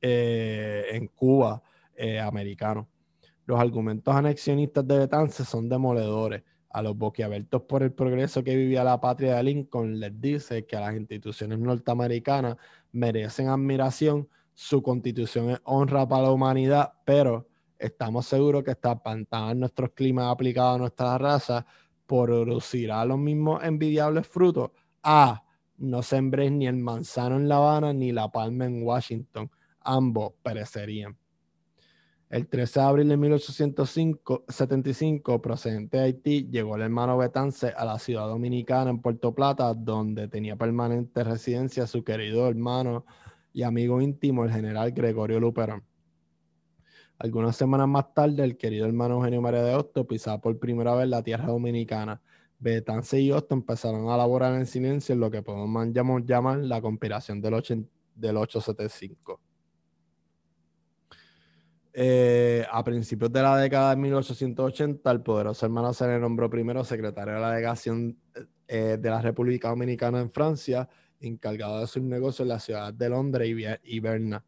eh, 0.00 0.86
en 0.90 1.06
Cuba 1.08 1.62
eh, 1.96 2.20
americano. 2.20 2.88
Los 3.46 3.58
argumentos 3.60 4.14
anexionistas 4.14 4.86
de 4.86 4.98
Betance 4.98 5.44
son 5.44 5.68
demoledores. 5.68 6.42
A 6.68 6.82
los 6.82 6.96
boquiabiertos 6.96 7.62
por 7.62 7.84
el 7.84 7.92
progreso 7.92 8.42
que 8.42 8.56
vivía 8.56 8.82
la 8.82 9.00
patria 9.00 9.36
de 9.36 9.44
Lincoln 9.44 10.00
les 10.00 10.20
dice 10.20 10.66
que 10.66 10.74
las 10.74 10.94
instituciones 10.96 11.58
norteamericanas 11.60 12.56
merecen 12.90 13.48
admiración 13.48 14.28
Su 14.52 14.82
constitución 14.82 15.50
es 15.50 15.60
honra 15.62 16.06
para 16.08 16.24
la 16.24 16.32
humanidad, 16.32 16.92
pero 17.04 17.46
estamos 17.78 18.26
seguros 18.26 18.64
que 18.64 18.72
está 18.72 19.00
en 19.04 19.60
nuestros 19.60 19.90
climas 19.90 20.32
aplicados 20.32 20.74
a 20.74 20.78
nuestra 20.78 21.16
raza 21.16 21.64
producirá 22.06 23.04
los 23.04 23.18
mismos 23.18 23.62
envidiables 23.62 24.26
frutos. 24.26 24.70
A. 25.02 25.42
No 25.76 26.02
sembres 26.02 26.52
ni 26.52 26.66
el 26.66 26.76
manzano 26.76 27.36
en 27.36 27.48
La 27.48 27.56
Habana 27.56 27.92
ni 27.92 28.12
la 28.12 28.30
palma 28.30 28.66
en 28.66 28.82
Washington. 28.82 29.50
Ambos 29.80 30.32
perecerían. 30.42 31.16
El 32.30 32.48
13 32.48 32.80
de 32.80 32.86
abril 32.86 33.08
de 33.08 33.16
1875, 33.16 35.40
procedente 35.40 35.98
de 35.98 36.02
Haití, 36.02 36.48
llegó 36.50 36.74
el 36.74 36.82
hermano 36.82 37.16
Betance 37.16 37.68
a 37.68 37.84
la 37.84 37.98
ciudad 37.98 38.26
dominicana 38.26 38.90
en 38.90 39.00
Puerto 39.00 39.34
Plata, 39.34 39.72
donde 39.72 40.26
tenía 40.26 40.56
permanente 40.56 41.22
residencia 41.22 41.86
su 41.86 42.02
querido 42.02 42.48
hermano 42.48 43.04
y 43.52 43.62
amigo 43.62 44.00
íntimo, 44.00 44.44
el 44.44 44.50
general 44.50 44.90
Gregorio 44.90 45.38
Luperón. 45.38 45.84
Algunas 47.18 47.56
semanas 47.56 47.88
más 47.88 48.12
tarde, 48.12 48.44
el 48.44 48.56
querido 48.56 48.86
hermano 48.86 49.16
Eugenio 49.16 49.40
María 49.40 49.62
de 49.62 49.74
Hosto 49.74 50.06
pisaba 50.06 50.40
por 50.40 50.58
primera 50.58 50.94
vez 50.94 51.08
la 51.08 51.22
tierra 51.22 51.46
dominicana. 51.46 52.20
Betance 52.58 53.20
y 53.20 53.30
Hosto 53.30 53.54
empezaron 53.54 54.08
a 54.08 54.16
laborar 54.16 54.54
en 54.54 54.66
silencio 54.66 55.12
en 55.12 55.20
lo 55.20 55.30
que 55.30 55.42
podemos 55.42 55.88
llamar, 56.24 56.58
la 56.58 56.80
conspiración 56.80 57.40
del, 57.40 57.62
del 58.14 58.36
875. 58.36 59.40
Eh, 61.96 62.66
a 62.72 62.82
principios 62.82 63.32
de 63.32 63.40
la 63.40 63.56
década 63.56 63.90
de 63.90 63.96
1880, 63.96 65.08
el 65.12 65.22
poderoso 65.22 65.64
hermano 65.64 65.94
se 65.94 66.08
le 66.08 66.18
nombró 66.18 66.50
primero 66.50 66.82
secretario 66.82 67.34
de 67.34 67.40
la 67.40 67.50
delegación 67.50 68.18
eh, 68.66 68.98
de 69.00 69.10
la 69.10 69.22
República 69.22 69.68
Dominicana 69.68 70.20
en 70.20 70.28
Francia, 70.32 70.88
encargado 71.20 71.78
de 71.78 71.86
sus 71.86 72.02
negocios 72.02 72.40
en 72.40 72.48
la 72.48 72.58
ciudad 72.58 72.92
de 72.92 73.08
Londres 73.08 73.78
y, 73.84 74.00
Berna. 74.00 74.44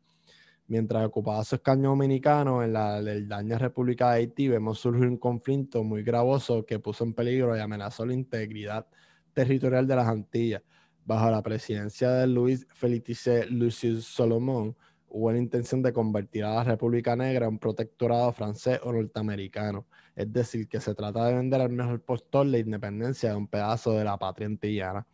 Mientras 0.69 1.07
ocupaba 1.07 1.45
su 1.45 1.55
escaño 1.55 1.91
dominicano 1.91 2.65
en 2.65 2.73
la 2.73 3.01
daño 3.01 3.57
República 3.57 4.11
de 4.11 4.17
Haití, 4.17 4.49
vemos 4.49 4.81
surgir 4.81 5.07
un 5.07 5.17
conflicto 5.17 5.85
muy 5.85 6.03
gravoso 6.03 6.67
que 6.67 6.81
puso 6.81 7.05
en 7.05 7.15
peligro 7.15 7.57
y 7.57 7.61
amenazó 7.61 8.05
la 8.05 8.15
integridad 8.15 8.87
territorial 9.33 9.87
de 9.87 9.97
las 9.97 10.09
Antillas. 10.09 10.63
Bajo 11.05 11.31
la 11.31 11.41
presidencia 11.41 12.11
de 12.11 12.27
Luis 12.27 12.67
Felice 12.75 13.47
Lucius 13.47 14.07
Solomon, 14.07 14.75
hubo 15.09 15.31
la 15.31 15.39
intención 15.39 15.83
de 15.83 15.93
convertir 15.93 16.43
a 16.43 16.57
la 16.57 16.65
República 16.65 17.15
Negra 17.15 17.47
en 17.47 17.53
un 17.53 17.59
protectorado 17.61 18.33
francés 18.33 18.81
o 18.83 18.93
norteamericano. 18.93 19.87
Es 20.17 20.33
decir, 20.33 20.67
que 20.67 20.81
se 20.81 20.97
trata 20.97 21.27
de 21.27 21.35
vender 21.35 21.61
al 21.61 21.71
mejor 21.71 22.03
postor 22.03 22.47
la 22.47 22.59
independencia 22.59 23.31
de 23.31 23.37
un 23.37 23.47
pedazo 23.47 23.93
de 23.93 24.03
la 24.03 24.19
patria 24.19 24.49
antillana. 24.49 25.07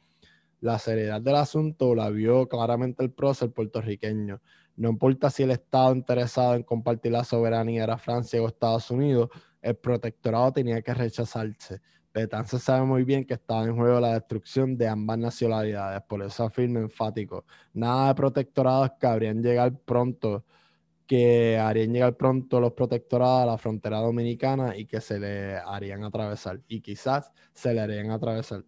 La 0.61 0.79
seriedad 0.79 1.21
del 1.21 1.37
asunto 1.37 1.95
la 1.95 2.09
vio 2.09 2.49
claramente 2.49 3.03
el 3.03 3.11
prócer 3.11 3.51
puertorriqueño. 3.51 4.41
No 4.77 4.89
importa 4.91 5.31
si 5.31 5.43
el 5.43 5.51
Estado 5.51 5.95
interesado 5.95 6.55
en 6.55 6.63
compartir 6.63 7.13
la 7.13 7.25
soberanía 7.25 7.85
era 7.85 7.99
Francia 7.99 8.43
o 8.43 8.49
Estados 8.49 8.91
Unidos, 8.91 9.31
el 9.61 9.77
protectorado 9.77 10.53
tenía 10.53 10.83
que 10.83 10.95
rechazarse. 10.95 11.81
Betance 12.15 12.59
sabe 12.59 12.85
muy 12.85 13.05
bien 13.05 13.25
que 13.25 13.35
estaba 13.35 13.65
en 13.65 13.75
juego 13.77 13.99
la 14.01 14.15
destrucción 14.15 14.77
de 14.77 14.89
ambas 14.89 15.19
nacionalidades, 15.19 16.03
por 16.03 16.23
eso 16.23 16.45
afirma 16.45 16.81
enfático, 16.81 17.47
nada 17.73 18.09
de 18.09 18.15
protectorados 18.15 18.93
que 19.01 19.07
habrían 19.07 19.43
llegar 19.43 19.79
pronto, 19.79 20.45
que 21.07 21.59
harían 21.59 21.93
llegar 21.93 22.17
pronto 22.17 22.61
los 22.61 22.73
protectorados 22.73 23.43
a 23.45 23.47
la 23.47 23.59
frontera 23.59 23.99
dominicana 24.01 24.77
y 24.77 24.87
que 24.87 25.01
se 25.01 25.19
le 25.21 25.57
harían 25.57 26.05
atravesar, 26.05 26.61
y 26.69 26.81
quizás 26.83 27.33
se 27.55 27.73
le 27.75 27.81
harían 27.81 28.11
atravesar. 28.11 28.65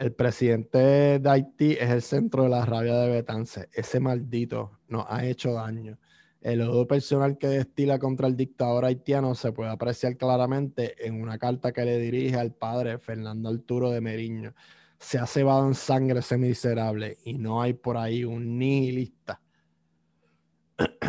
El 0.00 0.14
presidente 0.14 1.18
de 1.18 1.28
Haití 1.28 1.72
es 1.72 1.90
el 1.90 2.00
centro 2.00 2.44
de 2.44 2.48
la 2.48 2.64
rabia 2.64 2.94
de 2.94 3.10
Betance. 3.10 3.68
Ese 3.70 4.00
maldito 4.00 4.78
nos 4.88 5.04
ha 5.06 5.26
hecho 5.26 5.52
daño. 5.52 5.98
El 6.40 6.62
odio 6.62 6.86
personal 6.86 7.36
que 7.36 7.48
destila 7.48 7.98
contra 7.98 8.26
el 8.26 8.34
dictador 8.34 8.86
haitiano 8.86 9.34
se 9.34 9.52
puede 9.52 9.68
apreciar 9.68 10.16
claramente 10.16 11.06
en 11.06 11.20
una 11.20 11.36
carta 11.36 11.70
que 11.72 11.84
le 11.84 11.98
dirige 11.98 12.36
al 12.36 12.54
padre 12.54 12.96
Fernando 12.98 13.50
Arturo 13.50 13.90
de 13.90 14.00
Meriño. 14.00 14.54
Se 14.98 15.18
ha 15.18 15.26
cebado 15.26 15.68
en 15.68 15.74
sangre 15.74 16.20
ese 16.20 16.38
miserable 16.38 17.18
y 17.26 17.34
no 17.34 17.60
hay 17.60 17.74
por 17.74 17.98
ahí 17.98 18.24
un 18.24 18.58
nihilista. 18.58 19.42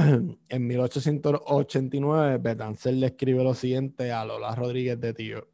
en 0.49 0.67
1889, 0.67 2.39
Betancel 2.39 2.99
le 2.99 3.07
escribe 3.07 3.41
lo 3.41 3.53
siguiente 3.53 4.11
a 4.11 4.25
Lola 4.25 4.53
Rodríguez 4.53 4.99
de 4.99 5.13
Tío. 5.13 5.47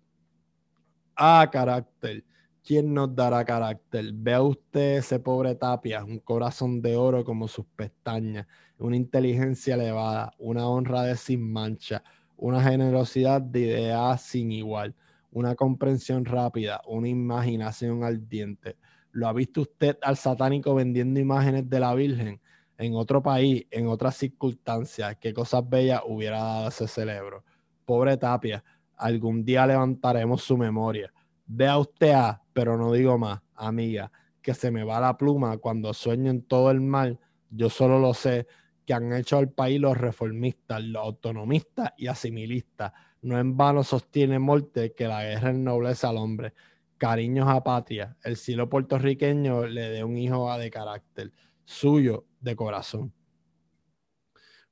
A 1.16 1.48
carácter. 1.52 2.24
¿Quién 2.68 2.94
nos 2.94 3.16
dará 3.16 3.46
carácter? 3.46 4.12
Vea 4.12 4.42
usted 4.42 4.98
ese 4.98 5.20
pobre 5.20 5.56
Tapia, 5.56 6.04
un 6.04 6.20
corazón 6.20 6.82
de 6.82 6.98
oro 6.98 7.24
como 7.24 7.48
sus 7.48 7.66
pestañas 7.66 8.46
una 8.78 8.98
inteligencia 8.98 9.76
elevada, 9.76 10.34
una 10.38 10.68
honra 10.68 11.04
de 11.04 11.16
sin 11.16 11.50
mancha, 11.50 12.04
una 12.36 12.62
generosidad 12.62 13.42
de 13.42 13.62
ideas 13.62 14.22
sin 14.22 14.52
igual, 14.52 14.94
una 15.32 15.56
comprensión 15.56 16.26
rápida, 16.26 16.82
una 16.86 17.08
imaginación 17.08 18.04
ardiente. 18.04 18.76
¿Lo 19.14 19.30
ha 19.30 19.34
visto 19.34 19.62
usted 19.62 19.98
al 20.02 20.18
satánico 20.18 20.76
vendiendo 20.76 21.22
imágenes 21.22 21.70
de 21.70 21.80
la 21.80 21.96
Virgen? 21.96 22.42
En 22.78 22.96
otro 22.96 23.24
país, 23.24 23.66
en 23.72 23.88
otras 23.88 24.18
circunstancias, 24.18 25.16
qué 25.22 25.34
cosas 25.34 25.68
bellas 25.68 26.02
hubiera 26.06 26.40
dado 26.40 26.68
ese 26.68 26.86
cerebro. 26.86 27.46
Pobre 27.86 28.18
Tapia, 28.18 28.62
algún 28.98 29.46
día 29.46 29.66
levantaremos 29.66 30.44
su 30.44 30.58
memoria. 30.58 31.14
Vea 31.48 31.78
usted 31.78 32.12
a, 32.12 32.44
pero 32.58 32.76
no 32.76 32.92
digo 32.92 33.20
más, 33.20 33.40
amiga, 33.54 34.12
que 34.42 34.56
se 34.56 34.72
me 34.72 34.84
va 34.84 35.00
la 35.00 35.16
pluma 35.16 35.60
cuando 35.60 35.94
sueño 35.94 36.32
en 36.32 36.42
todo 36.42 36.72
el 36.72 36.82
mal. 36.82 37.20
Yo 37.52 37.70
solo 37.70 38.00
lo 38.00 38.16
sé 38.16 38.48
que 38.84 38.96
han 38.96 39.14
hecho 39.14 39.38
al 39.38 39.52
país 39.52 39.80
los 39.80 39.96
reformistas, 39.96 40.82
los 40.82 41.04
autonomistas 41.04 41.94
y 41.98 42.08
asimilistas. 42.08 42.94
No 43.22 43.38
en 43.38 43.56
vano 43.56 43.84
sostiene 43.84 44.40
Morte 44.40 44.96
que 44.96 45.08
la 45.08 45.24
guerra 45.24 45.52
ennoblece 45.52 46.08
al 46.08 46.18
hombre. 46.18 46.56
Cariños 46.98 47.48
a 47.48 47.64
patria. 47.64 48.18
El 48.24 48.38
cielo 48.38 48.68
puertorriqueño 48.68 49.68
le 49.68 49.90
dé 49.90 50.04
un 50.04 50.18
hijo 50.18 50.52
de 50.58 50.72
carácter, 50.72 51.32
suyo 51.64 52.26
de 52.40 52.56
corazón. 52.56 53.14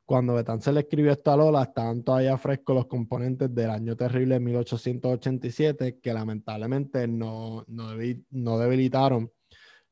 Cuando 0.06 0.36
Betance 0.36 0.72
le 0.72 0.82
escribió 0.82 1.12
esto 1.12 1.32
a 1.32 1.38
Lola, 1.38 1.64
estaban 1.64 2.04
todavía 2.04 2.38
frescos 2.38 2.76
los 2.76 2.86
componentes 2.86 3.54
del 3.54 3.72
año 3.72 3.96
terrible 3.96 4.36
de 4.36 4.40
1887, 4.40 6.00
que 6.00 6.14
lamentablemente 6.14 7.08
no, 7.08 7.66
no 7.68 8.60
debilitaron 8.60 9.32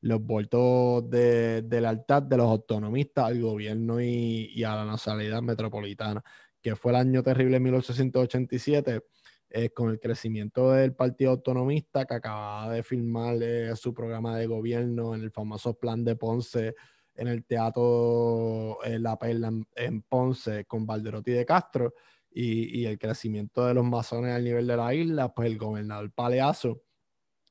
los 0.04 0.22
votos 0.22 1.08
de, 1.08 1.62
de, 1.62 1.80
lealtad 1.80 2.22
de 2.22 2.36
los 2.36 2.46
autonomistas 2.46 3.24
al 3.24 3.40
gobierno 3.40 4.00
y, 4.00 4.62
a 4.62 4.76
la 4.76 4.84
nacionalidad 4.84 5.40
metropolitana, 5.40 6.22
que 6.60 6.76
fue 6.76 6.92
el 6.92 6.96
año 6.96 7.22
terrible 7.22 7.58
1887, 7.58 9.00
eh, 9.48 9.70
con 9.70 9.90
el 9.90 9.98
crecimiento 9.98 10.72
del 10.72 10.94
Partido 10.94 11.30
Autonomista 11.30 12.04
que 12.04 12.14
acababa 12.14 12.72
de 12.72 12.82
firmar 12.82 13.36
eh, 13.40 13.74
su 13.76 13.94
programa 13.94 14.36
de 14.36 14.46
gobierno 14.46 15.14
en 15.14 15.22
el 15.22 15.30
famoso 15.30 15.74
plan 15.78 16.04
de 16.04 16.16
Ponce 16.16 16.74
en 17.14 17.28
el 17.28 17.44
Teatro 17.44 18.78
eh, 18.84 18.98
La 18.98 19.18
Perla 19.18 19.52
en, 19.76 20.02
Ponce 20.02 20.64
con 20.64 20.86
Valderotti 20.86 21.32
de 21.32 21.46
Castro 21.46 21.94
y, 22.30 22.80
y, 22.80 22.86
el 22.86 22.98
crecimiento 22.98 23.64
de 23.66 23.74
los 23.74 23.84
masones 23.84 24.34
al 24.34 24.44
nivel 24.44 24.66
de 24.66 24.76
la 24.76 24.94
isla, 24.94 25.32
pues 25.32 25.48
el 25.48 25.58
gobernador 25.58 26.10
Paleazo 26.12 26.82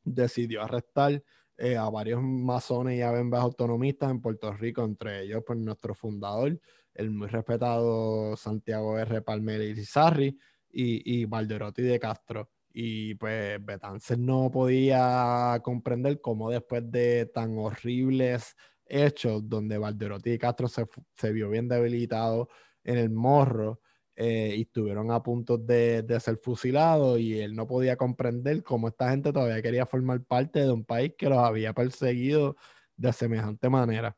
decidió 0.04 0.62
arrestar 0.62 1.24
eh, 1.58 1.78
a 1.78 1.90
varios 1.90 2.22
masones 2.22 2.98
y 2.98 3.02
avembas 3.02 3.42
autonomistas 3.42 4.10
en 4.12 4.22
Puerto 4.22 4.52
Rico, 4.54 4.84
entre 4.84 5.22
ellos 5.22 5.44
pues, 5.46 5.60
nuestro 5.60 5.94
fundador, 5.94 6.60
el 6.94 7.12
muy 7.12 7.28
respetado 7.28 8.36
Santiago 8.36 8.98
R. 8.98 9.22
Palmer 9.22 9.62
y, 9.62 10.34
y 10.72 11.26
Valderotti 11.26 11.84
de 11.84 12.00
Castro. 12.00 12.50
Y 12.74 13.14
pues 13.16 13.64
Betances 13.64 14.18
no 14.18 14.50
podía 14.52 15.60
comprender 15.64 16.20
cómo 16.22 16.50
después 16.50 16.90
de 16.92 17.28
tan 17.28 17.56
horribles 17.60 18.56
hechos, 18.86 19.48
donde 19.48 19.78
Valderotti 19.78 20.32
de 20.32 20.40
Castro 20.40 20.68
se, 20.68 20.86
se 21.16 21.32
vio 21.32 21.50
bien 21.50 21.68
debilitado 21.68 22.50
en 22.84 22.98
el 22.98 23.10
morro, 23.10 23.82
eh, 24.16 24.54
y 24.58 24.62
estuvieron 24.62 25.10
a 25.10 25.24
punto 25.24 25.58
de, 25.58 26.06
ser 26.20 26.38
fusilados 26.38 27.20
y 27.20 27.40
él 27.40 27.56
no 27.56 27.66
podía 27.66 27.98
comprender 27.98 28.62
cómo 28.64 28.88
esta 28.88 29.10
gente 29.10 29.34
todavía 29.34 29.62
quería 29.62 29.88
formar 29.88 30.24
parte 30.24 30.60
de 30.60 30.72
un 30.72 30.86
país 30.86 31.14
que 31.18 31.30
los 31.30 31.40
había 31.40 31.74
perseguido 31.74 32.56
de 32.96 33.12
semejante 33.12 33.70
manera. 33.70 34.16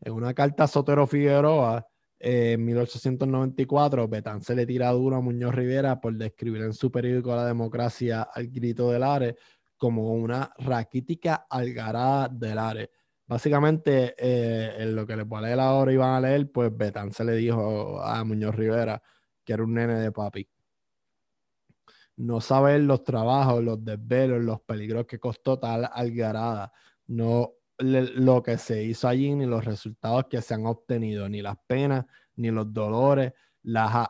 En 0.00 0.12
una 0.14 0.32
carta 0.32 0.64
a 0.64 0.68
Sotero 0.68 1.06
Figueroa, 1.06 1.86
eh, 2.18 2.52
en 2.52 2.64
1894, 2.64 4.08
Betán 4.08 4.40
se 4.42 4.54
le 4.54 4.64
tira 4.64 4.90
duro 4.92 5.16
a 5.16 5.20
Muñoz 5.20 5.54
Rivera 5.54 6.00
por 6.00 6.14
describir 6.16 6.62
en 6.62 6.72
su 6.72 6.90
periódico 6.90 7.36
La 7.36 7.44
Democracia 7.44 8.22
al 8.22 8.48
grito 8.48 8.90
del 8.90 9.02
Ares 9.02 9.34
como 9.76 10.14
una 10.14 10.52
raquítica 10.58 11.46
algarada 11.50 12.28
del 12.28 12.58
Ares 12.58 12.88
Básicamente, 13.28 14.14
eh, 14.16 14.82
en 14.82 14.96
lo 14.96 15.06
que 15.06 15.14
les 15.14 15.26
voy 15.26 15.38
a 15.38 15.42
leer 15.42 15.60
ahora 15.60 15.92
y 15.92 15.96
van 15.98 16.14
a 16.14 16.20
leer, 16.28 16.50
pues 16.50 16.74
Betán 16.74 17.12
se 17.12 17.24
le 17.24 17.34
dijo 17.34 18.02
a 18.02 18.24
Muñoz 18.24 18.54
Rivera 18.54 19.02
que 19.44 19.52
era 19.52 19.62
un 19.62 19.74
nene 19.74 19.94
de 20.00 20.10
papi. 20.10 20.48
No 22.16 22.40
saber 22.40 22.80
los 22.80 23.04
trabajos, 23.04 23.62
los 23.62 23.84
desvelos, 23.84 24.42
los 24.42 24.62
peligros 24.62 25.06
que 25.06 25.18
costó 25.18 25.58
tal 25.58 25.88
algarada. 25.92 26.72
No 27.06 27.52
lo 27.78 28.42
que 28.42 28.58
se 28.58 28.82
hizo 28.82 29.08
allí, 29.08 29.34
ni 29.34 29.46
los 29.46 29.64
resultados 29.64 30.24
que 30.28 30.42
se 30.42 30.54
han 30.54 30.66
obtenido, 30.66 31.28
ni 31.28 31.42
las 31.42 31.56
penas, 31.66 32.06
ni 32.36 32.50
los 32.50 32.72
dolores, 32.72 33.34
las, 33.62 34.08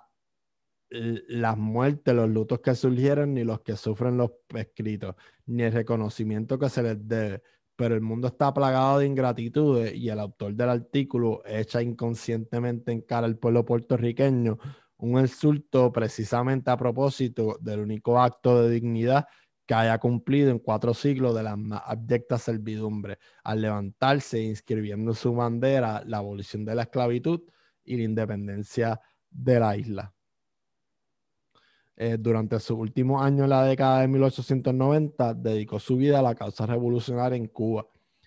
las 0.90 1.58
muertes, 1.58 2.14
los 2.14 2.30
lutos 2.30 2.60
que 2.60 2.74
surgieron, 2.74 3.34
ni 3.34 3.44
los 3.44 3.60
que 3.60 3.76
sufren 3.76 4.16
los 4.16 4.30
escritos, 4.54 5.16
ni 5.46 5.64
el 5.64 5.72
reconocimiento 5.72 6.58
que 6.58 6.68
se 6.68 6.82
les 6.82 7.06
debe. 7.06 7.42
Pero 7.78 7.94
el 7.94 8.00
mundo 8.00 8.26
está 8.26 8.52
plagado 8.52 8.98
de 8.98 9.06
ingratitudes 9.06 9.94
y 9.94 10.08
el 10.08 10.18
autor 10.18 10.52
del 10.54 10.68
artículo 10.68 11.42
echa 11.46 11.80
inconscientemente 11.80 12.90
en 12.90 13.02
cara 13.02 13.24
al 13.24 13.38
pueblo 13.38 13.64
puertorriqueño 13.64 14.58
un 14.96 15.20
insulto 15.20 15.92
precisamente 15.92 16.72
a 16.72 16.76
propósito 16.76 17.56
del 17.60 17.78
único 17.78 18.20
acto 18.20 18.62
de 18.62 18.70
dignidad 18.70 19.26
que 19.64 19.74
haya 19.74 19.96
cumplido 19.98 20.50
en 20.50 20.58
cuatro 20.58 20.92
siglos 20.92 21.36
de 21.36 21.44
la 21.44 21.54
más 21.54 21.82
abyecta 21.84 22.36
servidumbre, 22.36 23.18
al 23.44 23.60
levantarse 23.60 24.38
e 24.38 24.42
inscribiendo 24.42 25.14
su 25.14 25.32
bandera 25.32 26.02
la 26.04 26.18
abolición 26.18 26.64
de 26.64 26.74
la 26.74 26.82
esclavitud 26.82 27.42
y 27.84 27.96
la 27.96 28.02
independencia 28.02 29.00
de 29.30 29.60
la 29.60 29.76
isla. 29.76 30.17
Eh, 32.00 32.16
durante 32.16 32.60
sus 32.60 32.78
últimos 32.78 33.20
años 33.20 33.44
en 33.44 33.50
la 33.50 33.64
década 33.64 34.02
de 34.02 34.08
1890, 34.08 35.34
dedicó 35.34 35.80
su 35.80 35.96
vida 35.96 36.20
a 36.20 36.22
la 36.22 36.36
causa 36.36 36.64
revolucionaria 36.64 37.36
en 37.36 37.48
Cuba. 37.48 37.86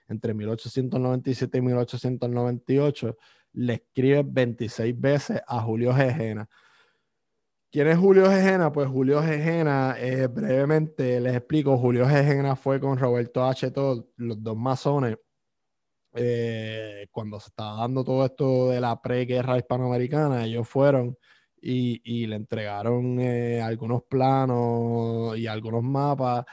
Entre 0.10 0.34
1897 0.34 1.58
y 1.58 1.62
1898, 1.62 3.18
le 3.54 3.74
escribe 3.76 4.24
26 4.28 5.00
veces 5.00 5.42
a 5.48 5.62
Julio 5.62 5.94
Gejena, 5.94 6.50
¿Quién 7.72 7.88
es 7.88 7.98
Julio 7.98 8.30
Gejena? 8.30 8.74
Pues 8.74 8.90
Julio 8.90 9.24
Gejena, 9.24 9.96
eh, 9.98 10.28
brevemente 10.28 11.22
les 11.22 11.38
explico, 11.38 11.78
Julio 11.78 12.06
Gejena 12.06 12.58
fue 12.58 12.82
con 12.82 12.98
Roberto 12.98 13.46
H. 13.46 13.72
Todd, 13.72 14.04
los 14.18 14.44
dos 14.44 14.58
masones, 14.58 15.18
eh, 16.14 17.08
cuando 17.12 17.40
se 17.40 17.48
estaba 17.48 17.80
dando 17.80 18.04
todo 18.04 18.26
esto 18.26 18.70
de 18.72 18.82
la 18.82 19.02
preguerra 19.02 19.58
hispanoamericana, 19.58 20.44
ellos 20.44 20.68
fueron 20.68 21.18
y, 21.62 22.26
le 22.28 22.36
entregaron 22.36 23.20
eh, 23.20 23.62
algunos 23.62 24.04
planos 24.04 25.38
y 25.38 25.48
algunos 25.48 25.84
mapas 25.84 26.46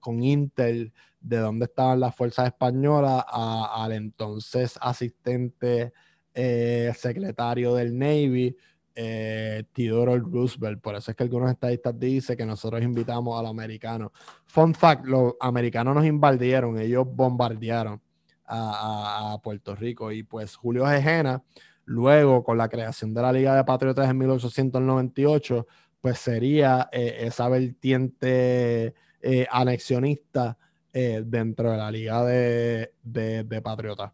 con 0.00 0.22
Intel 0.24 0.92
de 1.20 1.36
dónde 1.36 1.66
estaban 1.66 2.00
las 2.00 2.16
fuerzas 2.16 2.46
españolas 2.46 3.24
al 3.28 3.92
entonces 3.92 4.76
asistente 4.80 5.92
secretario 6.34 7.74
del 7.74 7.96
Navy, 7.96 8.56
eh, 8.94 9.64
Theodore 9.72 10.18
Roosevelt. 10.18 10.80
Por 10.80 10.94
eso 10.94 11.10
es 11.10 11.16
que 11.16 11.22
algunos 11.22 11.50
estadistas 11.50 11.98
dicen 11.98 12.36
que 12.36 12.44
nosotros 12.44 12.82
invitamos 12.82 13.38
a 13.38 13.42
los 13.42 13.50
americanos. 13.50 14.10
Fun 14.46 14.74
fact, 14.74 15.06
los 15.06 15.34
americanos 15.40 15.94
nos 15.94 16.04
invadieron, 16.04 16.78
ellos 16.78 17.06
bombardearon 17.08 18.00
a, 18.46 19.38
Puerto 19.42 19.76
Rico 19.76 20.10
y 20.10 20.22
pues 20.22 20.56
Julio 20.56 20.86
Gejena, 20.86 21.42
luego 21.90 22.44
con 22.44 22.56
la 22.58 22.68
creación 22.68 23.12
de 23.14 23.22
la 23.22 23.32
Liga 23.32 23.56
de 23.56 23.64
Patriotas 23.64 24.08
en 24.08 24.18
1898, 24.18 25.66
pues 26.00 26.18
sería 26.18 26.88
eh, 26.92 27.18
esa 27.22 27.48
vertiente 27.48 28.94
eh, 29.20 29.46
anexionista 29.50 30.56
eh, 30.92 31.22
dentro 31.24 31.70
de 31.70 31.76
la 31.76 31.90
Liga 31.90 32.24
de, 32.24 32.92
de 33.02 33.62
Patriotas 33.62 34.12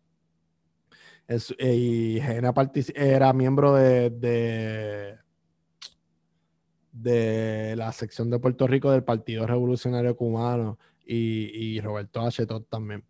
y 1.59 2.21
Gena 2.21 2.55
era 2.95 3.33
miembro 3.33 3.75
de, 3.75 5.19
de, 6.93 7.75
la 7.77 7.93
sección 7.93 8.31
de 8.31 8.39
Puerto 8.39 8.67
Rico 8.67 8.91
del 8.91 9.03
Partido 9.03 9.47
Revolucionario 9.47 10.17
Cubano 10.17 10.79
y, 11.05 11.81
Roberto 11.81 12.21
H. 12.21 12.47
también. 12.69 13.05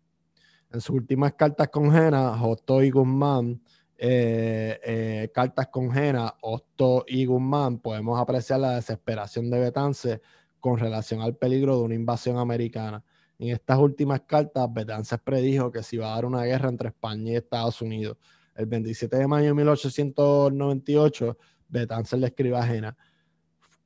En 0.71 0.81
sus 0.81 0.95
últimas 0.95 1.33
cartas 1.33 1.69
con 1.69 1.91
Gena, 1.91 2.37
Josto 2.37 2.83
y 2.83 2.91
Guzmán, 2.91 3.61
eh, 3.97 4.79
eh, 4.83 5.31
cartas 5.33 5.67
con 5.67 5.91
Gena, 5.91 6.35
Hosto 6.41 7.03
y 7.07 7.25
Guzmán, 7.25 7.79
podemos 7.79 8.19
apreciar 8.19 8.59
la 8.59 8.75
desesperación 8.75 9.49
de 9.49 9.59
Betance 9.59 10.21
con 10.59 10.77
relación 10.77 11.21
al 11.21 11.35
peligro 11.35 11.77
de 11.77 11.83
una 11.83 11.95
invasión 11.95 12.37
americana. 12.37 13.03
En 13.39 13.49
estas 13.49 13.79
últimas 13.79 14.21
cartas, 14.21 14.71
Betances 14.71 15.19
predijo 15.19 15.71
que 15.71 15.83
se 15.83 15.95
iba 15.95 16.11
a 16.11 16.15
dar 16.15 16.25
una 16.25 16.43
guerra 16.43 16.69
entre 16.69 16.89
España 16.89 17.31
y 17.31 17.35
Estados 17.35 17.81
Unidos. 17.81 18.17
El 18.55 18.67
27 18.67 19.17
de 19.17 19.27
mayo 19.27 19.47
de 19.47 19.53
1898, 19.53 21.37
Betances 21.67 22.19
le 22.19 22.27
escribe 22.27 22.57
a 22.57 22.63
Jena. 22.63 22.97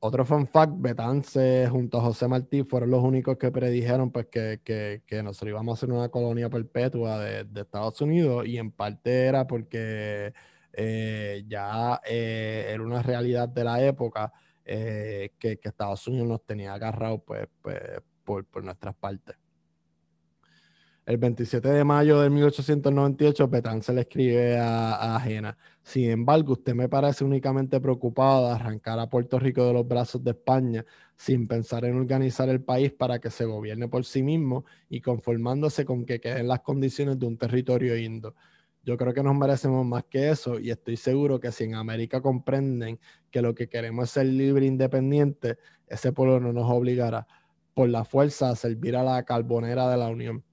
Otro 0.04 0.24
fun 0.24 0.48
fact, 0.48 0.72
Betances 0.78 1.70
junto 1.70 1.98
a 1.98 2.00
José 2.00 2.26
Martí 2.26 2.64
fueron 2.64 2.90
los 2.90 3.04
únicos 3.04 3.36
que 3.38 3.52
predijeron 3.52 4.10
pues, 4.10 4.26
que, 4.26 4.60
que, 4.64 5.04
que 5.06 5.22
nosotros 5.22 5.50
íbamos 5.50 5.78
a 5.78 5.80
ser 5.80 5.92
una 5.92 6.08
colonia 6.08 6.50
perpetua 6.50 7.20
de, 7.20 7.60
Estados 7.60 8.00
Unidos 8.00 8.44
y 8.44 8.58
en 8.58 8.72
parte 8.72 9.26
era 9.26 9.46
porque 9.46 10.34
eh, 10.72 11.44
ya 11.46 12.00
eh, 12.04 12.66
era 12.70 12.82
una 12.82 13.00
realidad 13.00 13.48
de 13.48 13.62
la 13.62 13.80
época 13.80 14.32
eh, 14.64 15.34
que, 15.38 15.60
Estados 15.62 16.04
Unidos 16.08 16.26
nos 16.26 16.44
tenía 16.44 16.74
agarrados 16.74 17.20
pues, 17.24 17.46
pues, 17.62 17.78
por, 18.24 18.44
por 18.46 18.64
nuestras 18.64 18.96
partes. 18.96 19.36
El 21.04 21.16
27 21.16 21.68
de 21.68 21.82
mayo 21.82 22.20
de 22.20 22.30
1898, 22.30 23.48
Betance 23.48 23.92
le 23.92 24.02
escribe 24.02 24.56
a, 24.56 25.16
a 25.16 25.20
Jena. 25.20 25.58
Sin 25.82 26.08
embargo, 26.08 26.52
usted 26.52 26.76
me 26.76 26.88
parece 26.88 27.24
únicamente 27.24 27.80
preocupado 27.80 28.46
de 28.46 28.52
arrancar 28.54 29.00
a 29.00 29.10
Puerto 29.10 29.40
Rico 29.40 29.66
de 29.66 29.72
los 29.72 29.86
brazos 29.86 30.22
de 30.22 30.30
España 30.30 30.84
sin 31.16 31.48
pensar 31.48 31.84
en 31.86 31.96
organizar 31.96 32.48
el 32.48 32.62
país 32.62 32.92
para 32.92 33.18
que 33.18 33.30
se 33.30 33.44
gobierne 33.46 33.88
por 33.88 34.04
sí 34.04 34.22
mismo 34.22 34.64
y 34.88 35.00
conformándose 35.00 35.84
con 35.84 36.06
que 36.06 36.20
queden 36.20 36.46
las 36.46 36.60
condiciones 36.60 37.18
de 37.18 37.26
un 37.26 37.36
territorio 37.36 37.96
indo. 37.96 38.36
Yo 38.84 38.96
creo 38.96 39.12
que 39.12 39.24
nos 39.24 39.34
merecemos 39.34 39.84
más 39.84 40.04
que 40.04 40.30
eso 40.30 40.60
y 40.60 40.70
estoy 40.70 40.96
seguro 40.96 41.40
que 41.40 41.50
si 41.50 41.64
en 41.64 41.74
América 41.74 42.20
comprenden 42.20 43.00
que 43.28 43.42
lo 43.42 43.56
que 43.56 43.68
queremos 43.68 44.04
es 44.04 44.10
ser 44.12 44.26
libre 44.26 44.66
e 44.66 44.68
independiente, 44.68 45.58
ese 45.88 46.12
pueblo 46.12 46.38
no 46.38 46.52
nos 46.52 46.70
obligará 46.70 47.26
por 47.74 47.88
la 47.88 48.04
fuerza 48.04 48.50
a 48.50 48.56
servir 48.56 48.94
a 48.94 49.02
la 49.02 49.24
carbonera 49.24 49.90
de 49.90 49.96
la 49.96 50.08
Unión 50.08 50.44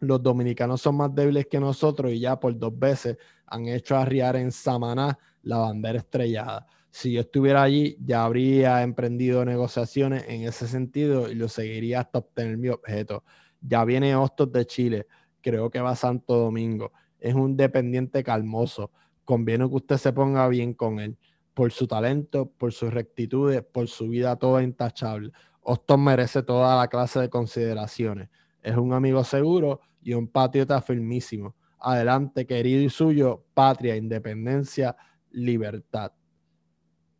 los 0.00 0.22
dominicanos 0.22 0.82
son 0.82 0.96
más 0.96 1.14
débiles 1.14 1.46
que 1.46 1.60
nosotros 1.60 2.12
y 2.12 2.20
ya 2.20 2.38
por 2.38 2.56
dos 2.58 2.78
veces 2.78 3.16
han 3.46 3.66
hecho 3.66 3.96
arriar 3.96 4.36
en 4.36 4.52
Samaná 4.52 5.18
la 5.42 5.58
bandera 5.58 5.98
estrellada. 5.98 6.66
Si 6.90 7.12
yo 7.12 7.20
estuviera 7.20 7.62
allí, 7.62 7.96
ya 8.04 8.24
habría 8.24 8.82
emprendido 8.82 9.44
negociaciones 9.44 10.24
en 10.28 10.42
ese 10.42 10.66
sentido 10.66 11.30
y 11.30 11.34
lo 11.34 11.48
seguiría 11.48 12.00
hasta 12.00 12.18
obtener 12.18 12.56
mi 12.56 12.68
objeto. 12.68 13.24
Ya 13.60 13.84
viene 13.84 14.16
Hostos 14.16 14.50
de 14.52 14.66
Chile, 14.66 15.06
creo 15.40 15.70
que 15.70 15.80
va 15.80 15.90
a 15.90 15.96
Santo 15.96 16.36
Domingo. 16.36 16.92
Es 17.18 17.34
un 17.34 17.56
dependiente 17.56 18.22
calmoso. 18.22 18.90
Conviene 19.24 19.68
que 19.68 19.74
usted 19.74 19.96
se 19.98 20.12
ponga 20.12 20.48
bien 20.48 20.74
con 20.74 21.00
él, 21.00 21.16
por 21.54 21.72
su 21.72 21.86
talento, 21.86 22.50
por 22.56 22.72
sus 22.72 22.92
rectitudes, 22.92 23.62
por 23.62 23.88
su 23.88 24.08
vida 24.08 24.36
toda 24.36 24.62
intachable. 24.62 25.32
Hostos 25.60 25.98
merece 25.98 26.42
toda 26.42 26.76
la 26.76 26.88
clase 26.88 27.20
de 27.20 27.28
consideraciones 27.28 28.28
es 28.66 28.76
un 28.76 28.92
amigo 28.92 29.22
seguro 29.22 29.80
y 30.02 30.12
un 30.12 30.26
patriota 30.26 30.82
firmísimo. 30.82 31.54
Adelante, 31.78 32.46
querido 32.46 32.82
y 32.82 32.90
suyo, 32.90 33.44
patria, 33.54 33.94
independencia, 33.94 34.96
libertad. 35.30 36.10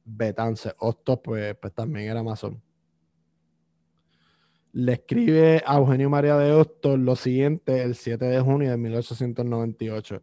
Betance, 0.04 0.74
Hostos, 0.78 1.20
pues, 1.22 1.54
pues 1.60 1.72
también 1.72 2.10
era 2.10 2.24
masón. 2.24 2.60
Le 4.72 4.94
escribe 4.94 5.62
a 5.64 5.76
Eugenio 5.76 6.10
María 6.10 6.36
de 6.36 6.50
Hostos 6.50 6.98
lo 6.98 7.14
siguiente 7.14 7.80
el 7.80 7.94
7 7.94 8.24
de 8.24 8.40
junio 8.40 8.70
de 8.72 8.76
1898. 8.76 10.22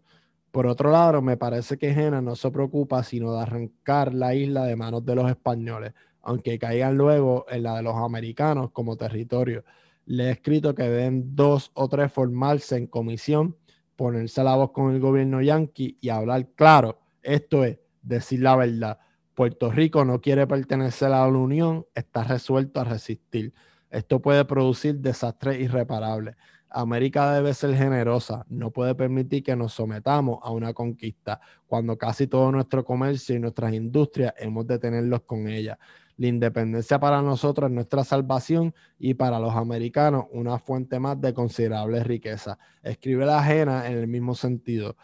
Por 0.51 0.67
otro 0.67 0.91
lado, 0.91 1.21
me 1.21 1.37
parece 1.37 1.77
que 1.77 1.93
Jena 1.93 2.21
no 2.21 2.35
se 2.35 2.51
preocupa 2.51 3.01
sino 3.01 3.33
de 3.33 3.41
arrancar 3.41 4.13
la 4.13 4.35
isla 4.35 4.65
de 4.65 4.75
manos 4.75 5.05
de 5.05 5.15
los 5.15 5.29
españoles, 5.29 5.93
aunque 6.21 6.59
caigan 6.59 6.97
luego 6.97 7.45
en 7.49 7.63
la 7.63 7.77
de 7.77 7.83
los 7.83 7.95
americanos 7.95 8.71
como 8.71 8.97
territorio 8.97 9.63
le 10.05 10.25
he 10.25 10.31
escrito 10.31 10.75
que 10.75 10.83
deben 10.83 11.35
dos 11.35 11.71
o 11.73 11.87
tres 11.87 12.11
formarse 12.11 12.77
en 12.77 12.87
comisión, 12.87 13.57
ponerse 13.95 14.43
la 14.43 14.55
voz 14.55 14.71
con 14.71 14.93
el 14.93 14.99
gobierno 14.99 15.41
yanqui 15.41 15.97
y 16.01 16.09
hablar 16.09 16.49
claro. 16.55 16.99
Esto 17.21 17.63
es 17.63 17.79
decir 18.01 18.41
la 18.41 18.55
verdad. 18.55 18.99
Puerto 19.33 19.71
Rico 19.71 20.05
no 20.05 20.21
quiere 20.21 20.45
pertenecer 20.45 21.07
a 21.07 21.21
la 21.21 21.27
Unión, 21.27 21.85
está 21.95 22.23
resuelto 22.23 22.79
a 22.79 22.83
resistir. 22.83 23.53
Esto 23.89 24.21
puede 24.21 24.45
producir 24.45 24.95
desastres 24.99 25.59
irreparables. 25.59 26.35
América 26.69 27.31
debe 27.33 27.53
ser 27.53 27.75
generosa, 27.75 28.45
no 28.49 28.71
puede 28.71 28.95
permitir 28.95 29.43
que 29.43 29.55
nos 29.55 29.73
sometamos 29.73 30.39
a 30.41 30.49
una 30.49 30.73
conquista, 30.73 31.39
cuando 31.67 31.97
casi 31.97 32.25
todo 32.25 32.51
nuestro 32.51 32.83
comercio 32.83 33.35
y 33.35 33.39
nuestras 33.39 33.73
industrias 33.73 34.33
hemos 34.37 34.65
de 34.65 34.79
tenerlos 34.79 35.21
con 35.21 35.47
ella. 35.47 35.77
La 36.17 36.27
independencia 36.27 36.99
para 36.99 37.21
nosotros 37.21 37.69
es 37.69 37.73
nuestra 37.73 38.03
salvación 38.03 38.73
y 38.99 39.15
para 39.15 39.39
los 39.39 39.55
americanos 39.55 40.25
una 40.31 40.59
fuente 40.59 40.99
más 40.99 41.19
de 41.19 41.33
considerable 41.33 42.03
riqueza. 42.03 42.59
Escribe 42.83 43.25
la 43.25 43.39
ajena 43.39 43.87
en 43.87 43.97
el 43.97 44.07
mismo 44.07 44.35
sentido. 44.35 44.95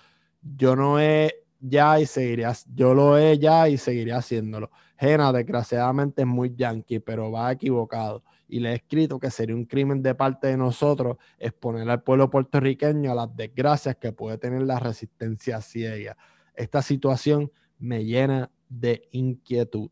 Yo 0.42 0.76
no 0.76 1.00
he 1.00 1.34
ya 1.60 2.00
y 2.00 2.06
seguiré, 2.06 2.46
yo 2.74 2.94
lo 2.94 3.18
he 3.18 3.38
ya 3.38 3.68
y 3.68 3.78
seguiré 3.78 4.14
haciéndolo. 4.14 4.70
Jena 4.98 5.32
desgraciadamente 5.34 6.22
es 6.22 6.28
muy 6.28 6.54
yankee, 6.56 7.00
pero 7.00 7.32
va 7.32 7.52
equivocado. 7.52 8.24
y 8.52 8.60
le 8.60 8.72
he 8.72 8.76
escrito 8.76 9.20
que 9.20 9.30
sería 9.30 9.56
un 9.56 9.66
crimen 9.66 10.02
de 10.02 10.16
parte 10.16 10.48
de 10.48 10.58
nosotros 10.58 11.18
exponer 11.38 11.88
al 11.88 12.02
pueblo 12.02 12.32
puertorriqueño 12.32 13.12
a 13.12 13.16
las 13.16 13.36
desgracias 13.36 13.96
que 13.98 14.12
puede 14.12 14.40
tener 14.40 14.64
la 14.64 14.80
resistencia 14.80 15.62
ciega. 15.62 16.18
Esta 16.56 16.82
situación 16.82 17.52
me 17.78 18.04
llena 18.06 18.50
de 18.68 19.08
inquietud. 19.12 19.92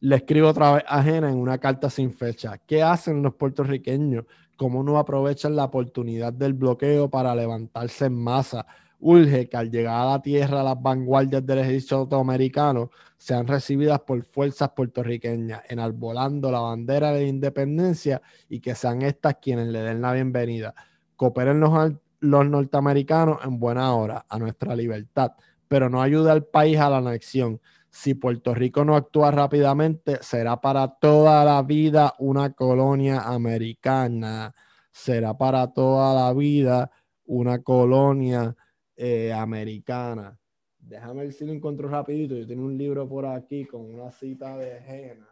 Le 0.00 0.16
escribo 0.16 0.48
otra 0.48 0.72
vez 0.72 0.84
ajena 0.86 1.30
en 1.30 1.38
una 1.38 1.58
carta 1.58 1.90
sin 1.90 2.12
fecha. 2.12 2.58
¿Qué 2.58 2.82
hacen 2.82 3.22
los 3.22 3.34
puertorriqueños? 3.34 4.24
¿Cómo 4.56 4.82
no 4.82 4.98
aprovechan 4.98 5.56
la 5.56 5.64
oportunidad 5.64 6.32
del 6.32 6.54
bloqueo 6.54 7.08
para 7.10 7.34
levantarse 7.34 8.06
en 8.06 8.14
masa? 8.14 8.66
urge 9.00 9.48
que 9.48 9.56
al 9.56 9.70
llegar 9.70 10.00
a 10.00 10.10
la 10.12 10.22
tierra 10.22 10.62
las 10.62 10.80
vanguardias 10.80 11.44
del 11.44 11.58
ejército 11.58 12.08
americano 12.18 12.90
sean 13.16 13.46
recibidas 13.46 14.00
por 14.00 14.22
fuerzas 14.24 14.70
puertorriqueñas, 14.70 15.62
enarbolando 15.68 16.50
la 16.50 16.60
bandera 16.60 17.12
de 17.12 17.22
la 17.22 17.28
independencia 17.28 18.20
y 18.48 18.60
que 18.60 18.74
sean 18.74 19.02
estas 19.02 19.36
quienes 19.36 19.68
le 19.68 19.80
den 19.80 20.00
la 20.00 20.12
bienvenida. 20.12 20.74
Cooperen 21.16 21.60
los, 21.60 21.92
los 22.20 22.46
norteamericanos 22.46 23.38
en 23.44 23.58
buena 23.58 23.92
hora 23.94 24.24
a 24.28 24.38
nuestra 24.38 24.74
libertad, 24.74 25.32
pero 25.66 25.88
no 25.88 26.00
ayude 26.00 26.30
al 26.30 26.44
país 26.44 26.78
a 26.78 26.90
la 26.90 26.98
anexión. 26.98 27.60
Si 27.98 28.14
Puerto 28.14 28.54
Rico 28.54 28.84
no 28.84 28.94
actúa 28.94 29.32
rápidamente, 29.32 30.18
será 30.22 30.60
para 30.60 30.86
toda 30.86 31.44
la 31.44 31.60
vida 31.64 32.14
una 32.20 32.52
colonia 32.52 33.22
americana. 33.22 34.54
Será 34.92 35.36
para 35.36 35.72
toda 35.72 36.14
la 36.14 36.32
vida 36.32 36.92
una 37.24 37.60
colonia 37.60 38.54
eh, 38.94 39.32
americana. 39.32 40.38
Déjame 40.78 41.22
ver 41.22 41.32
si 41.32 41.44
lo 41.44 41.52
encuentro 41.52 41.88
rapidito. 41.88 42.36
Yo 42.36 42.46
tengo 42.46 42.66
un 42.66 42.78
libro 42.78 43.08
por 43.08 43.26
aquí 43.26 43.64
con 43.64 43.92
una 43.92 44.12
cita 44.12 44.56
de 44.56 44.80
Jena. 44.80 45.28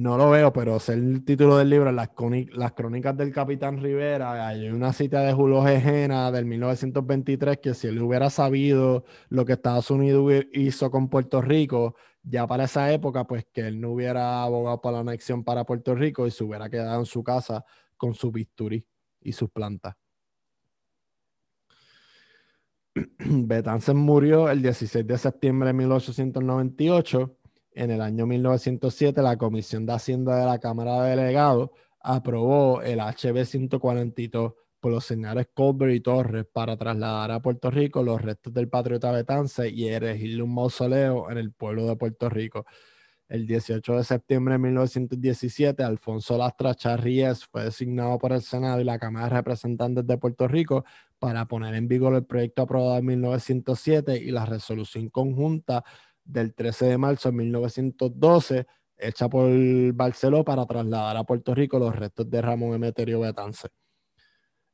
No 0.00 0.16
lo 0.16 0.30
veo, 0.30 0.50
pero 0.50 0.80
sé 0.80 0.94
el 0.94 1.26
título 1.26 1.58
del 1.58 1.68
libro, 1.68 1.92
Las, 1.92 2.08
Las 2.54 2.72
Crónicas 2.72 3.14
del 3.18 3.34
Capitán 3.34 3.82
Rivera. 3.82 4.48
Hay 4.48 4.70
una 4.70 4.94
cita 4.94 5.20
de 5.20 5.34
Julio 5.34 5.62
Gejena 5.62 6.32
del 6.32 6.46
1923 6.46 7.58
que 7.58 7.74
si 7.74 7.88
él 7.88 8.00
hubiera 8.00 8.30
sabido 8.30 9.04
lo 9.28 9.44
que 9.44 9.52
Estados 9.52 9.90
Unidos 9.90 10.46
hizo 10.54 10.90
con 10.90 11.10
Puerto 11.10 11.42
Rico, 11.42 11.96
ya 12.22 12.46
para 12.46 12.64
esa 12.64 12.90
época, 12.90 13.24
pues 13.26 13.44
que 13.52 13.60
él 13.68 13.78
no 13.78 13.90
hubiera 13.90 14.42
abogado 14.42 14.80
para 14.80 14.94
la 14.94 15.00
anexión 15.00 15.44
para 15.44 15.64
Puerto 15.64 15.94
Rico 15.94 16.26
y 16.26 16.30
se 16.30 16.44
hubiera 16.44 16.70
quedado 16.70 17.00
en 17.00 17.06
su 17.06 17.22
casa 17.22 17.62
con 17.98 18.14
su 18.14 18.32
bisturí 18.32 18.82
y 19.20 19.32
sus 19.32 19.50
plantas. 19.50 19.96
Betances 23.18 23.94
murió 23.94 24.48
el 24.48 24.62
16 24.62 25.06
de 25.06 25.18
septiembre 25.18 25.66
de 25.66 25.72
1898. 25.74 27.36
En 27.72 27.90
el 27.90 28.00
año 28.00 28.26
1907, 28.26 29.22
la 29.22 29.36
Comisión 29.36 29.86
de 29.86 29.92
Hacienda 29.92 30.36
de 30.36 30.44
la 30.44 30.58
Cámara 30.58 31.02
de 31.02 31.10
Delegados 31.10 31.70
aprobó 32.00 32.82
el 32.82 32.98
HB 32.98 33.44
142 33.44 34.54
por 34.80 34.90
los 34.90 35.04
señores 35.04 35.48
Colbert 35.54 35.94
y 35.94 36.00
Torres 36.00 36.46
para 36.52 36.76
trasladar 36.76 37.30
a 37.30 37.40
Puerto 37.40 37.70
Rico 37.70 38.02
los 38.02 38.20
restos 38.20 38.52
del 38.52 38.68
patriota 38.68 39.12
Betance 39.12 39.68
y 39.68 39.86
erigirle 39.88 40.42
un 40.42 40.54
mausoleo 40.54 41.30
en 41.30 41.38
el 41.38 41.52
pueblo 41.52 41.86
de 41.86 41.96
Puerto 41.96 42.28
Rico. 42.28 42.66
El 43.28 43.46
18 43.46 43.98
de 43.98 44.02
septiembre 44.02 44.54
de 44.54 44.58
1917, 44.58 45.84
Alfonso 45.84 46.36
Lastra 46.36 46.74
Charries 46.74 47.44
fue 47.44 47.62
designado 47.64 48.18
por 48.18 48.32
el 48.32 48.42
Senado 48.42 48.80
y 48.80 48.84
la 48.84 48.98
Cámara 48.98 49.26
de 49.26 49.34
Representantes 49.36 50.04
de 50.04 50.18
Puerto 50.18 50.48
Rico 50.48 50.84
para 51.20 51.46
poner 51.46 51.74
en 51.76 51.86
vigor 51.86 52.14
el 52.14 52.24
proyecto 52.24 52.62
aprobado 52.62 52.98
en 52.98 53.06
1907 53.06 54.16
y 54.16 54.32
la 54.32 54.46
resolución 54.46 55.10
conjunta 55.10 55.84
del 56.24 56.54
13 56.54 56.86
de 56.86 56.98
marzo 56.98 57.30
de 57.30 57.36
1912 57.36 58.66
hecha 59.00 59.28
por 59.28 59.50
Barceló 59.94 60.44
para 60.44 60.66
trasladar 60.66 61.16
a 61.16 61.24
Puerto 61.24 61.54
Rico 61.54 61.78
los 61.78 61.94
restos 61.96 62.30
de 62.30 62.42
Ramón 62.42 62.74
Emeterio 62.74 63.20
Betance. 63.20 63.68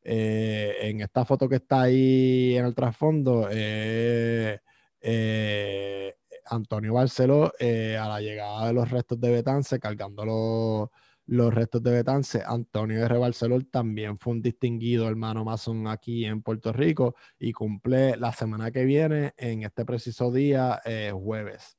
Eh, 0.03 0.77
en 0.83 1.01
esta 1.01 1.25
foto 1.25 1.49
que 1.49 1.57
está 1.57 1.83
ahí 1.83 2.57
en 2.57 2.67
el 2.67 2.75
trasfondo, 2.75 3.49
eh, 3.51 4.61
eh, 5.01 6.15
Antonio 6.45 6.95
Barceló 6.95 7.47
a 7.47 8.09
la 8.09 8.21
llegada 8.21 8.69
de 8.69 8.73
los 8.73 8.91
restos 8.91 9.21
de 9.21 9.31
Betance, 9.31 9.81
cargando 9.81 10.91
los, 11.27 11.53
restos 11.55 11.83
de 11.83 11.93
Betance, 11.93 12.43
Antonio 12.47 13.05
R. 13.05 13.19
Barceló 13.19 13.61
también 13.63 14.19
fue 14.19 14.35
un 14.35 14.43
distinguido 14.43 15.09
hermano 15.09 15.45
masón 15.45 15.89
aquí 15.89 16.25
en 16.25 16.43
Puerto 16.43 16.73
Rico 16.73 17.17
y 17.39 17.53
cumple 17.53 18.17
la 18.17 18.33
semana 18.33 18.71
que 18.71 18.85
viene, 18.85 19.35
en 19.37 19.63
este 19.63 19.85
preciso 19.85 20.33
día, 20.33 20.81
jueves. 21.13 21.77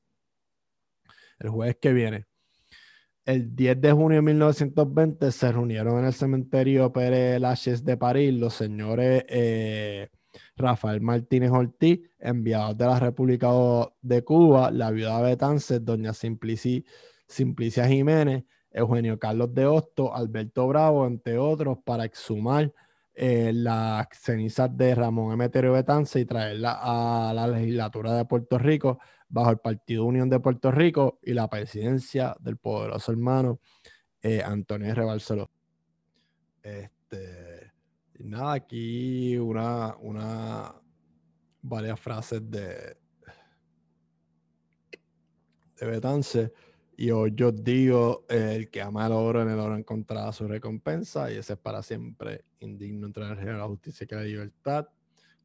El 1.39 1.49
jueves 1.49 1.77
que 1.79 1.93
viene 1.93 2.25
el 3.27 3.53
10 3.55 3.81
de 3.81 3.91
junio 3.91 4.15
de 4.15 4.21
1920 4.21 5.31
se 5.33 5.51
reunieron 5.51 5.99
en 5.99 6.05
el 6.05 6.13
cementerio 6.13 6.93
Pérez 6.93 7.41
Lachaise 7.41 7.83
de 7.83 7.97
París 7.97 8.33
los 8.33 8.53
señores 8.53 9.25
eh, 9.27 10.07
Rafael 10.55 11.01
Martínez 11.01 11.51
Ortiz, 11.51 11.99
enviados 12.19 12.77
de 12.77 12.85
la 12.85 12.99
República 12.99 13.49
de 14.01 14.23
Cuba, 14.23 14.71
la 14.71 14.91
viuda 14.91 15.21
Betances, 15.21 15.83
doña 15.83 16.13
Simplici, 16.13 16.85
Simplicia 17.27 17.85
Jiménez, 17.85 18.45
Eugenio 18.71 19.17
Carlos 19.19 19.53
de 19.53 19.65
Hosto, 19.65 20.13
Alberto 20.15 20.67
Bravo, 20.67 21.07
entre 21.07 21.37
otros, 21.37 21.77
para 21.83 22.05
exhumar 22.05 22.73
eh, 23.13 23.51
las 23.53 24.07
cenizas 24.11 24.75
de 24.77 24.93
Ramón 24.93 25.33
Emeterio 25.33 25.73
Betance 25.73 26.19
y 26.19 26.25
traerlas 26.25 26.77
a 26.79 27.31
la 27.33 27.47
legislatura 27.47 28.13
de 28.13 28.25
Puerto 28.25 28.59
Rico 28.59 28.99
bajo 29.29 29.49
el 29.49 29.57
Partido 29.57 30.05
Unión 30.05 30.29
de 30.29 30.39
Puerto 30.39 30.71
Rico 30.71 31.19
y 31.23 31.33
la 31.33 31.49
presidencia 31.49 32.35
del 32.39 32.57
poderoso 32.57 33.11
hermano 33.11 33.59
eh, 34.21 34.43
Antonio 34.43 34.91
R. 34.91 35.03
Barceló. 35.03 35.49
Este, 36.61 37.71
nada, 38.19 38.53
aquí 38.53 39.37
una, 39.37 39.95
una, 39.97 40.75
varias 41.61 41.99
frases 41.99 42.49
de, 42.49 42.97
de 45.79 45.85
Betance. 45.87 46.53
Y 46.99 47.11
hoy 47.11 47.31
yo 47.35 47.51
digo, 47.51 48.25
el 48.27 48.71
que 48.71 48.81
ama 48.81 49.05
el 49.05 49.11
oro 49.11 49.43
en 49.43 49.49
el 49.49 49.59
oro 49.59 49.77
encontrará 49.77 50.33
su 50.33 50.47
recompensa, 50.47 51.31
y 51.31 51.37
ese 51.37 51.53
es 51.53 51.59
para 51.59 51.83
siempre 51.83 52.43
indigno 52.59 53.05
entre 53.05 53.23
la 53.53 53.67
justicia 53.67 54.07
y 54.09 54.15
la 54.15 54.23
libertad. 54.23 54.87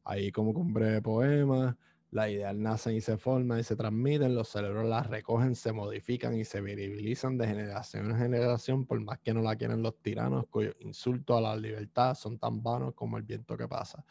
Ahí 0.03 0.31
como 0.31 0.51
con 0.51 0.63
un 0.63 0.73
breve 0.73 0.99
poema, 1.03 1.77
las 2.09 2.29
ideas 2.29 2.55
nacen 2.55 2.95
y 2.95 3.01
se 3.01 3.17
forman 3.17 3.59
y 3.59 3.63
se 3.63 3.75
transmiten, 3.75 4.33
los 4.33 4.49
cerebros 4.49 4.85
las 4.85 5.05
recogen, 5.07 5.53
se 5.53 5.71
modifican 5.73 6.35
y 6.35 6.43
se 6.43 6.59
visibilizan 6.59 7.37
de 7.37 7.45
generación 7.45 8.09
en 8.09 8.17
generación, 8.17 8.87
por 8.87 8.99
más 9.01 9.19
que 9.19 9.35
no 9.35 9.43
la 9.43 9.55
quieren 9.55 9.83
los 9.83 9.95
tiranos, 10.01 10.47
cuyos 10.49 10.75
insultos 10.79 11.37
a 11.37 11.41
la 11.41 11.55
libertad 11.55 12.15
son 12.15 12.39
tan 12.39 12.63
vanos 12.63 12.95
como 12.95 13.17
el 13.17 13.23
viento 13.23 13.55
que 13.55 13.67
pasa. 13.67 14.03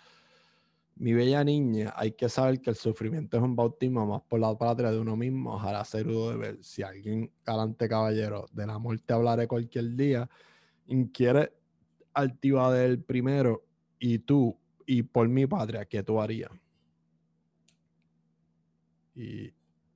Mi 1.02 1.14
bella 1.14 1.42
niña, 1.42 1.92
hay 1.96 2.12
que 2.12 2.28
saber 2.28 2.60
que 2.60 2.70
el 2.70 2.76
sufrimiento 2.76 3.36
es 3.36 3.42
un 3.42 3.56
bautismo 3.56 4.06
más 4.06 4.22
por 4.22 4.38
la 4.38 4.56
patria 4.56 4.92
de 4.92 5.00
uno 5.00 5.16
mismo, 5.16 5.54
ojalá 5.54 5.84
ser 5.84 6.06
de 6.06 6.36
ver. 6.36 6.62
Si 6.62 6.84
alguien, 6.84 7.28
galante 7.44 7.88
caballero, 7.88 8.46
de 8.52 8.64
la 8.68 8.78
muerte 8.78 9.12
hablaré 9.12 9.48
cualquier 9.48 9.96
día, 9.96 10.30
inquiere 10.86 11.54
altiva 12.14 12.72
del 12.72 13.02
primero, 13.02 13.64
y 13.98 14.20
tú, 14.20 14.56
y 14.86 15.02
por 15.02 15.28
mi 15.28 15.44
patria, 15.44 15.84
¿qué 15.86 16.04
tú 16.04 16.20
harías? 16.20 16.52
Y 19.16 19.52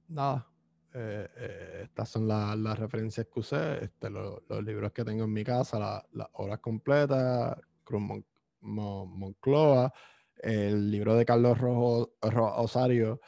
nada, 0.09 0.45
eh, 0.93 1.29
eh, 1.37 1.81
estas 1.85 2.09
son 2.09 2.27
las 2.27 2.79
referencias 2.81 3.29
que 3.33 3.39
usé, 3.39 3.85
este, 3.85 4.11
los 4.11 4.43
libros 4.65 4.91
que 4.91 5.05
tengo 5.05 5.23
en 5.23 5.33
mi 5.33 5.45
casa, 5.45 6.05
las 6.11 6.29
obras 6.33 6.59
completas, 6.59 7.57
Cruz 7.85 8.03
Moncloa, 8.61 9.93
el 10.43 10.91
libro 10.91 11.15
de 11.15 11.25
Carlos 11.25 11.59
Rojo, 11.59 12.13
Osario, 12.21 13.21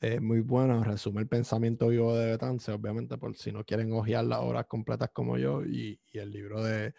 es 0.00 0.20
muy 0.20 0.40
bueno, 0.40 0.84
resume 0.84 1.22
el 1.22 1.28
pensamiento 1.28 1.88
vivo 1.88 2.14
de 2.16 2.30
Betance, 2.32 2.70
obviamente 2.72 3.16
por 3.18 3.36
si 3.36 3.52
no 3.52 3.64
quieren 3.64 3.92
hojear 3.92 4.24
las 4.24 4.40
obras 4.40 4.66
completas 4.66 5.10
como 5.12 5.38
yo, 5.38 5.64
y, 5.64 6.00
el 6.12 6.30
libro 6.30 6.62
de 6.62 6.94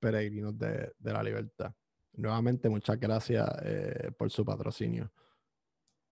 Peregrinos 0.00 0.58
de, 0.58 0.92
la 1.00 1.22
Libertad. 1.22 1.72
Nuevamente, 2.14 2.68
muchas 2.68 2.98
gracias 2.98 3.48
eh, 3.62 4.10
por 4.16 4.30
su 4.30 4.44
patrocinio. 4.44 5.12